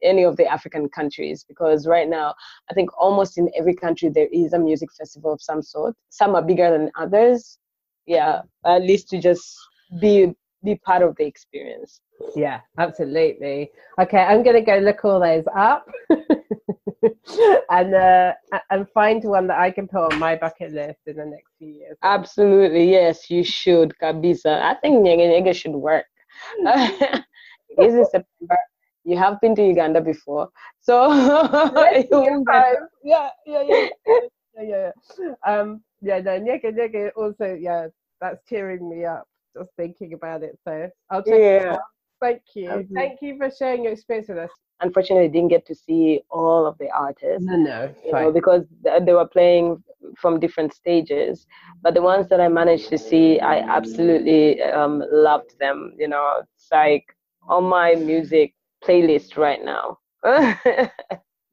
any 0.02 0.22
of 0.22 0.38
the 0.38 0.46
African 0.46 0.88
countries, 0.88 1.44
because 1.46 1.86
right 1.86 2.08
now 2.08 2.34
I 2.70 2.74
think 2.74 2.88
almost 2.98 3.36
in 3.36 3.50
every 3.54 3.74
country 3.74 4.08
there 4.08 4.28
is 4.32 4.54
a 4.54 4.58
music 4.58 4.88
festival 4.96 5.32
of 5.34 5.42
some 5.42 5.60
sort. 5.60 5.94
Some 6.08 6.34
are 6.34 6.42
bigger 6.42 6.70
than 6.70 6.90
others. 6.98 7.58
Yeah, 8.06 8.42
at 8.66 8.82
least 8.82 9.08
to 9.10 9.20
just 9.20 9.56
be 10.00 10.34
be 10.64 10.76
part 10.76 11.02
of 11.02 11.14
the 11.16 11.24
experience. 11.24 12.00
Yeah, 12.34 12.60
absolutely. 12.78 13.70
Okay, 14.00 14.18
I'm 14.18 14.42
going 14.42 14.56
to 14.56 14.62
go 14.62 14.78
look 14.78 15.04
all 15.04 15.20
those 15.20 15.44
up 15.54 15.86
and 17.70 17.94
uh, 17.94 18.32
and 18.70 18.88
find 18.90 19.22
one 19.24 19.46
that 19.48 19.58
I 19.58 19.70
can 19.70 19.86
put 19.86 20.12
on 20.12 20.18
my 20.18 20.36
bucket 20.36 20.72
list 20.72 21.00
in 21.06 21.16
the 21.16 21.26
next 21.26 21.52
few 21.58 21.68
years. 21.68 21.96
Absolutely, 22.02 22.90
yes, 22.90 23.30
you 23.30 23.44
should, 23.44 23.92
Kabisa. 24.02 24.62
I 24.62 24.74
think 24.80 25.04
Nyege 25.04 25.28
Nyege 25.28 25.54
should 25.54 25.72
work. 25.72 26.06
it 26.58 27.24
is 27.78 27.94
in 27.94 28.04
September. 28.06 28.58
You 29.04 29.18
have 29.18 29.38
been 29.40 29.54
to 29.56 29.62
Uganda 29.62 30.00
before, 30.00 30.48
so 30.80 31.12
yeah, 33.04 33.28
yeah, 33.46 33.62
yeah, 33.62 33.88
yeah, 34.56 34.62
yeah, 34.62 34.90
yeah. 35.18 35.34
Um, 35.46 35.82
yeah, 36.00 36.20
no, 36.20 36.38
Nyege 36.40 36.64
Nyege 36.64 37.10
also, 37.16 37.54
yeah, 37.54 37.88
that's 38.20 38.40
cheering 38.48 38.88
me 38.88 39.04
up 39.04 39.26
just 39.54 39.70
thinking 39.76 40.12
about 40.14 40.42
it. 40.42 40.58
So 40.66 40.88
I'll 41.10 41.22
check 41.22 41.38
yeah. 41.38 41.76
Thank 42.20 42.42
you. 42.54 42.68
Mm-hmm. 42.68 42.94
Thank 42.94 43.22
you 43.22 43.36
for 43.36 43.50
sharing 43.50 43.84
your 43.84 43.92
experience 43.92 44.28
with 44.28 44.38
us. 44.38 44.50
Unfortunately, 44.80 45.24
I 45.24 45.28
didn't 45.28 45.48
get 45.48 45.66
to 45.66 45.74
see 45.74 46.20
all 46.30 46.66
of 46.66 46.76
the 46.78 46.90
artists. 46.90 47.44
No, 47.46 47.56
no, 47.56 47.94
you 48.04 48.12
know, 48.12 48.32
because 48.32 48.64
they 48.82 49.12
were 49.12 49.26
playing 49.26 49.82
from 50.16 50.40
different 50.40 50.74
stages. 50.74 51.46
But 51.82 51.94
the 51.94 52.02
ones 52.02 52.28
that 52.28 52.40
I 52.40 52.48
managed 52.48 52.88
to 52.88 52.98
see, 52.98 53.40
I 53.40 53.58
absolutely 53.58 54.62
um, 54.62 55.02
loved 55.10 55.58
them. 55.60 55.94
You 55.98 56.08
know, 56.08 56.42
it's 56.42 56.68
like 56.72 57.04
on 57.48 57.64
my 57.64 57.94
music 57.94 58.54
playlist 58.84 59.36
right 59.36 59.62
now. 59.64 59.98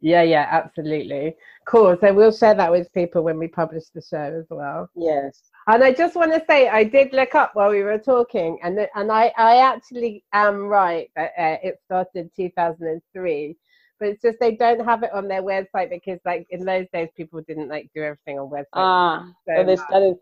yeah, 0.01 0.23
yeah, 0.23 0.47
absolutely. 0.51 1.35
Cool. 1.65 1.95
So 2.01 2.13
we'll 2.13 2.31
share 2.31 2.55
that 2.55 2.71
with 2.71 2.91
people 2.91 3.23
when 3.23 3.37
we 3.37 3.47
publish 3.47 3.85
the 3.93 4.01
show 4.01 4.17
as 4.17 4.45
well. 4.49 4.89
Yes. 4.95 5.43
And 5.67 5.83
I 5.83 5.93
just 5.93 6.15
want 6.15 6.33
to 6.33 6.43
say, 6.49 6.67
I 6.67 6.83
did 6.83 7.13
look 7.13 7.35
up 7.35 7.51
while 7.53 7.69
we 7.69 7.83
were 7.83 7.99
talking, 7.99 8.59
and 8.63 8.79
and 8.95 9.11
I, 9.11 9.31
I 9.37 9.57
actually 9.57 10.23
am 10.33 10.65
right 10.65 11.09
that 11.15 11.31
uh, 11.37 11.57
it 11.63 11.79
started 11.85 12.31
2003, 12.35 13.55
but 13.99 14.09
it's 14.09 14.21
just 14.23 14.39
they 14.39 14.55
don't 14.55 14.83
have 14.83 15.03
it 15.03 15.13
on 15.13 15.27
their 15.27 15.43
website 15.43 15.91
because, 15.91 16.19
like 16.25 16.47
in 16.49 16.65
those 16.65 16.87
days, 16.91 17.09
people 17.15 17.41
didn't 17.47 17.69
like 17.69 17.91
do 17.95 18.01
everything 18.01 18.39
on 18.39 18.49
website. 18.49 18.65
Ah, 18.73 19.27
so, 19.47 19.55
so 19.55 19.63
they 19.63 19.75
started. 19.75 20.15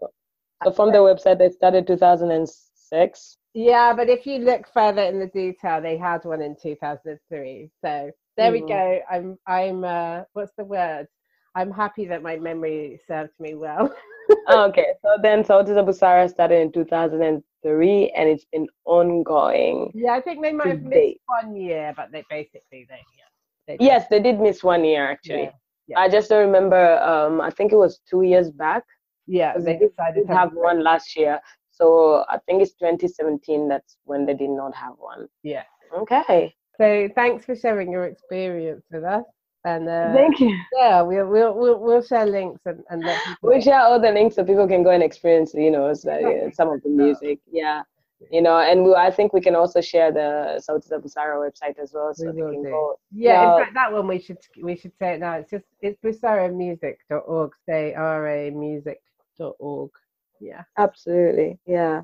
So 0.66 0.72
from 0.74 0.92
their 0.92 1.02
website, 1.02 1.40
they 1.40 1.50
started 1.50 1.88
2006. 1.88 3.38
Yeah, 3.54 3.94
but 3.94 4.10
if 4.10 4.26
you 4.26 4.40
look 4.40 4.68
further 4.74 5.04
in 5.04 5.20
the 5.20 5.28
detail, 5.28 5.82
they 5.82 5.98
had 5.98 6.26
one 6.26 6.42
in 6.42 6.56
2003. 6.62 7.72
So 7.82 8.12
there 8.40 8.52
mm. 8.52 8.54
we 8.54 8.62
go. 8.62 9.00
I'm 9.12 9.38
I'm 9.46 9.84
uh, 9.84 10.24
what's 10.34 10.54
the 10.58 10.66
word? 10.66 11.08
I'm 11.56 11.72
happy 11.72 12.06
that 12.06 12.24
my 12.24 12.38
memory 12.38 13.00
served 13.08 13.34
me 13.40 13.56
well. 13.56 13.94
okay, 14.50 14.88
so 15.02 15.18
then 15.22 15.44
Sauti 15.44 15.74
za 15.74 15.84
Busara 15.84 16.30
started 16.30 16.60
in 16.62 16.72
2003 16.72 18.14
and 18.16 18.30
it's 18.30 18.46
been 18.52 18.68
ongoing. 18.86 19.92
Yeah, 19.94 20.14
I 20.14 20.22
think 20.22 20.42
they 20.42 20.54
might 20.54 20.68
have 20.68 20.84
missed 20.84 21.18
one 21.26 21.56
year, 21.56 21.94
but 21.98 22.12
they 22.12 22.24
basically 22.30 22.88
they 22.90 23.04
yeah. 23.18 23.30
They 23.68 23.78
yes, 23.80 24.08
they 24.10 24.20
did 24.20 24.40
miss 24.40 24.64
one 24.64 24.86
year 24.86 25.10
actually. 25.10 25.44
Yeah, 25.44 25.52
yeah. 25.88 26.00
I 26.00 26.10
just 26.10 26.30
don't 26.30 26.46
remember. 26.46 27.00
Um, 27.00 27.42
I 27.42 27.50
think 27.50 27.72
it 27.72 27.78
was 27.78 28.00
two 28.10 28.24
years 28.24 28.50
back. 28.50 28.84
Yeah, 29.28 29.58
they 29.58 29.78
decided 29.78 30.28
to 30.28 30.34
have 30.34 30.52
one 30.54 30.84
last 30.84 31.16
year. 31.16 31.40
So 31.72 32.26
I 32.30 32.40
think 32.46 32.62
it's 32.62 32.74
2017. 32.74 33.68
That's 33.68 33.98
when 34.04 34.26
they 34.26 34.34
did 34.34 34.50
not 34.50 34.76
have 34.76 34.96
one. 34.98 35.28
Yeah. 35.44 35.64
Okay. 35.96 36.54
So 36.80 37.10
thanks 37.14 37.46
for 37.46 37.56
sharing 37.56 37.92
your 37.92 38.06
experience 38.06 38.86
with 38.92 39.04
us. 39.04 39.26
And 39.66 39.90
uh, 39.90 40.14
thank 40.14 40.40
you. 40.40 40.58
Yeah, 40.78 41.02
we'll 41.02 41.28
we'll 41.28 41.54
we'll, 41.54 41.80
we'll 41.80 42.02
share 42.02 42.26
links 42.26 42.62
and, 42.66 42.82
and. 42.90 43.04
We'll 43.42 43.60
share 43.60 43.82
all 43.82 44.00
the 44.00 44.12
links 44.12 44.36
so 44.36 44.46
people 44.46 44.68
can 44.68 44.84
go 44.84 44.92
and 44.92 45.04
experience, 45.04 45.54
you 45.54 45.72
know, 45.72 45.94
some 45.94 46.70
of 46.70 46.82
the 46.82 46.90
music. 46.90 47.40
Yeah, 47.52 47.84
you 48.32 48.42
know, 48.42 48.58
and 48.60 48.86
we, 48.86 48.96
I 48.96 49.12
think 49.12 49.34
we 49.34 49.42
can 49.42 49.56
also 49.56 49.82
share 49.82 50.14
the 50.14 50.62
Sauti 50.66 50.88
za 50.88 51.00
Busara 51.00 51.36
website 51.38 51.78
as 51.78 51.92
well, 51.94 52.14
so 52.14 52.32
we 52.32 52.42
they 52.42 52.54
can 52.54 52.64
do. 52.64 52.70
go. 52.70 53.00
Yeah, 53.12 53.34
yeah, 53.34 53.54
in 53.54 53.64
fact, 53.64 53.74
that 53.74 53.92
one 53.92 54.08
we 54.08 54.20
should 54.20 54.38
we 54.62 54.78
should 54.78 54.94
say 54.98 55.16
it 55.16 55.20
now. 55.20 55.34
It's 55.34 55.52
just 55.52 55.66
it's 55.82 56.00
busaramusic.org. 56.02 57.52
Say 57.68 57.94
ra 57.98 58.50
music.org. 58.52 59.92
Yeah. 60.40 60.64
Absolutely. 60.78 61.60
Yeah. 61.66 62.04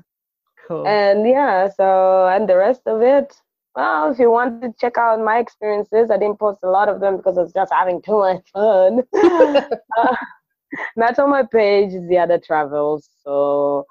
Cool. 0.68 0.86
And 0.86 1.26
yeah, 1.26 1.68
so 1.68 2.26
and 2.26 2.46
the 2.46 2.56
rest 2.56 2.82
of 2.86 3.00
it 3.00 3.34
well, 3.76 4.10
if 4.10 4.18
you 4.18 4.30
want 4.30 4.62
to 4.62 4.74
check 4.80 4.96
out 4.96 5.20
my 5.20 5.38
experiences, 5.38 6.10
I 6.10 6.16
didn't 6.16 6.38
post 6.38 6.60
a 6.62 6.70
lot 6.70 6.88
of 6.88 7.00
them 7.00 7.18
because 7.18 7.36
I 7.36 7.42
was 7.42 7.52
just 7.52 7.72
having 7.72 8.00
too 8.00 8.18
much 8.18 8.42
fun. 8.52 9.02
uh, 9.98 10.16
that's 10.96 11.18
on 11.18 11.30
my 11.30 11.42
page, 11.44 11.92
is 11.92 12.08
the 12.08 12.18
other 12.18 12.38
travels. 12.38 13.10
So 13.22 13.84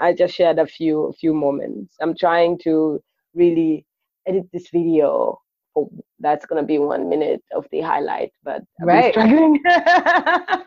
I 0.00 0.12
just 0.12 0.34
shared 0.34 0.60
a 0.60 0.66
few 0.66 1.06
a 1.06 1.12
few 1.12 1.34
moments. 1.34 1.96
I'm 2.00 2.16
trying 2.16 2.58
to 2.64 3.02
really 3.34 3.84
edit 4.26 4.48
this 4.52 4.68
video 4.70 5.40
for 5.74 5.90
that's 6.20 6.46
gonna 6.46 6.62
be 6.62 6.78
one 6.78 7.08
minute 7.08 7.42
of 7.54 7.66
the 7.70 7.80
highlight, 7.80 8.32
but 8.42 8.62
I'm 8.80 8.88
right. 8.88 9.12
struggling. 9.12 9.62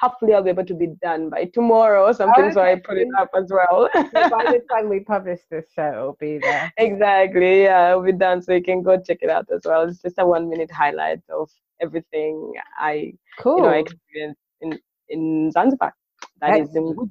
hopefully 0.00 0.34
I'll 0.34 0.42
be 0.42 0.50
able 0.50 0.64
to 0.64 0.74
be 0.74 0.88
done 1.02 1.28
by 1.28 1.44
tomorrow 1.44 2.04
or 2.04 2.14
something. 2.14 2.44
Okay. 2.44 2.54
So 2.54 2.62
I 2.62 2.76
put 2.76 2.96
it 2.96 3.08
up 3.18 3.30
as 3.36 3.50
well. 3.50 3.88
by 3.94 4.08
the 4.10 4.62
time 4.70 4.88
we 4.88 5.00
publish 5.00 5.40
this 5.50 5.66
show, 5.74 5.88
it'll 5.88 6.16
be 6.18 6.38
there. 6.38 6.72
Exactly. 6.78 7.64
Yeah, 7.64 7.90
it'll 7.90 8.02
be 8.02 8.12
done. 8.12 8.42
So 8.42 8.54
you 8.54 8.62
can 8.62 8.82
go 8.82 8.98
check 8.98 9.18
it 9.20 9.30
out 9.30 9.46
as 9.54 9.60
well. 9.64 9.88
It's 9.88 10.00
just 10.00 10.16
a 10.18 10.26
one 10.26 10.48
minute 10.48 10.70
highlight 10.70 11.20
of 11.28 11.50
everything 11.80 12.52
I 12.78 13.12
cool. 13.38 13.58
you 13.58 13.62
know 13.62 13.70
experienced 13.70 14.40
in 14.60 14.78
in 15.08 15.50
Zanzibar. 15.52 15.94
That 16.40 16.50
Excellent. 16.50 16.98
is 16.98 17.08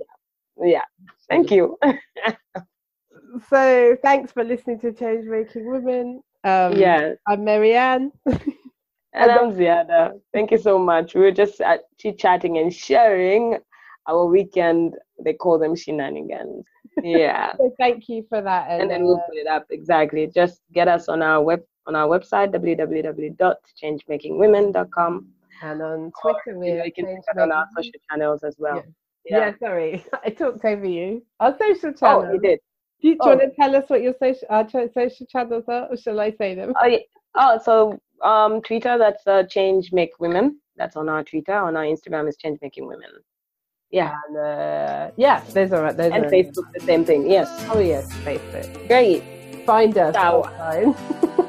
in 0.58 0.70
Yeah. 0.70 0.86
Thank 1.30 1.52
you. 1.52 1.78
so 3.50 3.98
thanks 4.02 4.32
for 4.32 4.44
listening 4.44 4.80
to 4.80 4.92
Change 4.92 5.26
Making 5.26 5.72
Women. 5.72 6.22
Um, 6.44 6.74
yeah. 6.74 7.14
I'm 7.28 7.44
Marianne. 7.44 8.12
And 9.14 9.32
I'm 9.32 9.52
Ziada. 9.52 10.20
Thank 10.34 10.52
you 10.52 10.58
so 10.58 10.78
much. 10.78 11.16
We 11.16 11.22
were 11.22 11.32
just 11.32 11.62
uh, 11.62 11.78
chit 11.98 12.20
chatting 12.20 12.58
and 12.60 12.74
sharing 12.74 13.58
our 14.08 14.26
weekend. 14.26 14.96
They 15.24 15.34
call 15.34 15.58
them 15.58 15.74
shenanigans. 15.76 16.66
Yeah. 17.02 17.54
so 17.58 17.74
thank 17.78 18.08
you 18.08 18.26
for 18.30 18.40
that. 18.42 18.70
And, 18.70 18.84
and 18.84 18.92
then 18.92 19.04
we'll 19.04 19.22
put 19.28 19.36
it 19.36 19.48
up 19.48 19.66
exactly. 19.72 20.28
Just 20.28 20.62
get 20.74 20.88
us 20.88 21.10
on 21.10 21.24
our 21.24 21.44
web 21.44 21.64
on 21.88 21.96
our 21.96 22.08
website 22.08 22.54
www.changemakingwomen.com. 22.54 25.28
And 25.62 25.82
on 25.82 26.10
Twitter, 26.22 26.58
we 26.58 26.72
you, 26.72 26.90
can 26.96 27.06
check 27.06 27.36
on 27.38 27.52
our 27.52 27.68
social 27.76 27.92
channels 28.10 28.44
as 28.44 28.56
well. 28.60 28.82
Yeah. 29.26 29.26
yeah. 29.26 29.40
yeah 29.40 29.52
sorry, 29.60 30.06
I 30.24 30.30
talked 30.30 30.64
over 30.64 30.86
you. 30.86 31.26
Our 31.40 31.58
social 31.58 31.92
channels. 31.94 32.28
Oh, 32.30 32.34
you 32.34 32.40
did. 32.40 32.60
Do 33.02 33.08
you, 33.08 33.14
do 33.14 33.18
you 33.18 33.32
oh. 33.32 33.36
want 33.36 33.42
to 33.42 33.56
tell 33.56 33.76
us 33.76 33.86
what 33.88 34.02
your 34.02 34.14
social, 34.20 34.48
our 34.50 34.70
social 34.70 35.26
channels 35.28 35.66
are, 35.68 35.88
or 35.90 35.98
shall 35.98 36.20
I 36.20 36.32
say 36.32 36.56
them? 36.56 36.74
Oh, 36.82 36.86
yeah. 36.86 36.98
oh 37.36 37.60
so 37.64 38.00
um, 38.28 38.62
Twitter, 38.62 38.98
that's 38.98 39.26
uh, 39.26 39.44
Change 39.44 39.92
Make 39.94 40.20
Women. 40.20 40.60
That's 40.76 40.96
on 40.96 41.10
our 41.10 41.24
Twitter. 41.24 41.54
On 41.54 41.76
our 41.78 41.84
Instagram 41.84 42.28
is 42.28 42.38
Change 42.38 42.60
Making 42.62 42.88
Women. 42.88 43.10
Yeah. 43.92 44.14
And 44.28 44.38
uh, 44.38 45.12
yeah, 45.18 45.44
those 45.54 45.72
are 45.72 45.94
those 45.94 46.12
And 46.12 46.26
are, 46.26 46.30
Facebook, 46.30 46.72
the 46.74 46.82
same 46.82 47.06
thing. 47.06 47.30
Yes. 47.30 47.50
Oh 47.70 47.80
yes, 47.80 48.12
Facebook. 48.24 48.88
Great. 48.88 49.24
Find 49.66 49.98
us. 49.98 50.16
And 50.16 50.96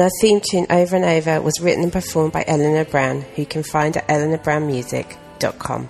our 0.00 0.10
theme 0.20 0.40
tune 0.40 0.66
Over 0.68 0.96
and 0.96 1.04
Over 1.04 1.40
was 1.40 1.60
written 1.60 1.82
and 1.82 1.92
performed 1.92 2.32
by 2.32 2.44
Eleanor 2.46 2.84
Brown, 2.84 3.22
who 3.22 3.42
you 3.42 3.46
can 3.46 3.62
find 3.62 3.96
at 3.96 4.06
eleanorbrownmusic.com. 4.08 5.88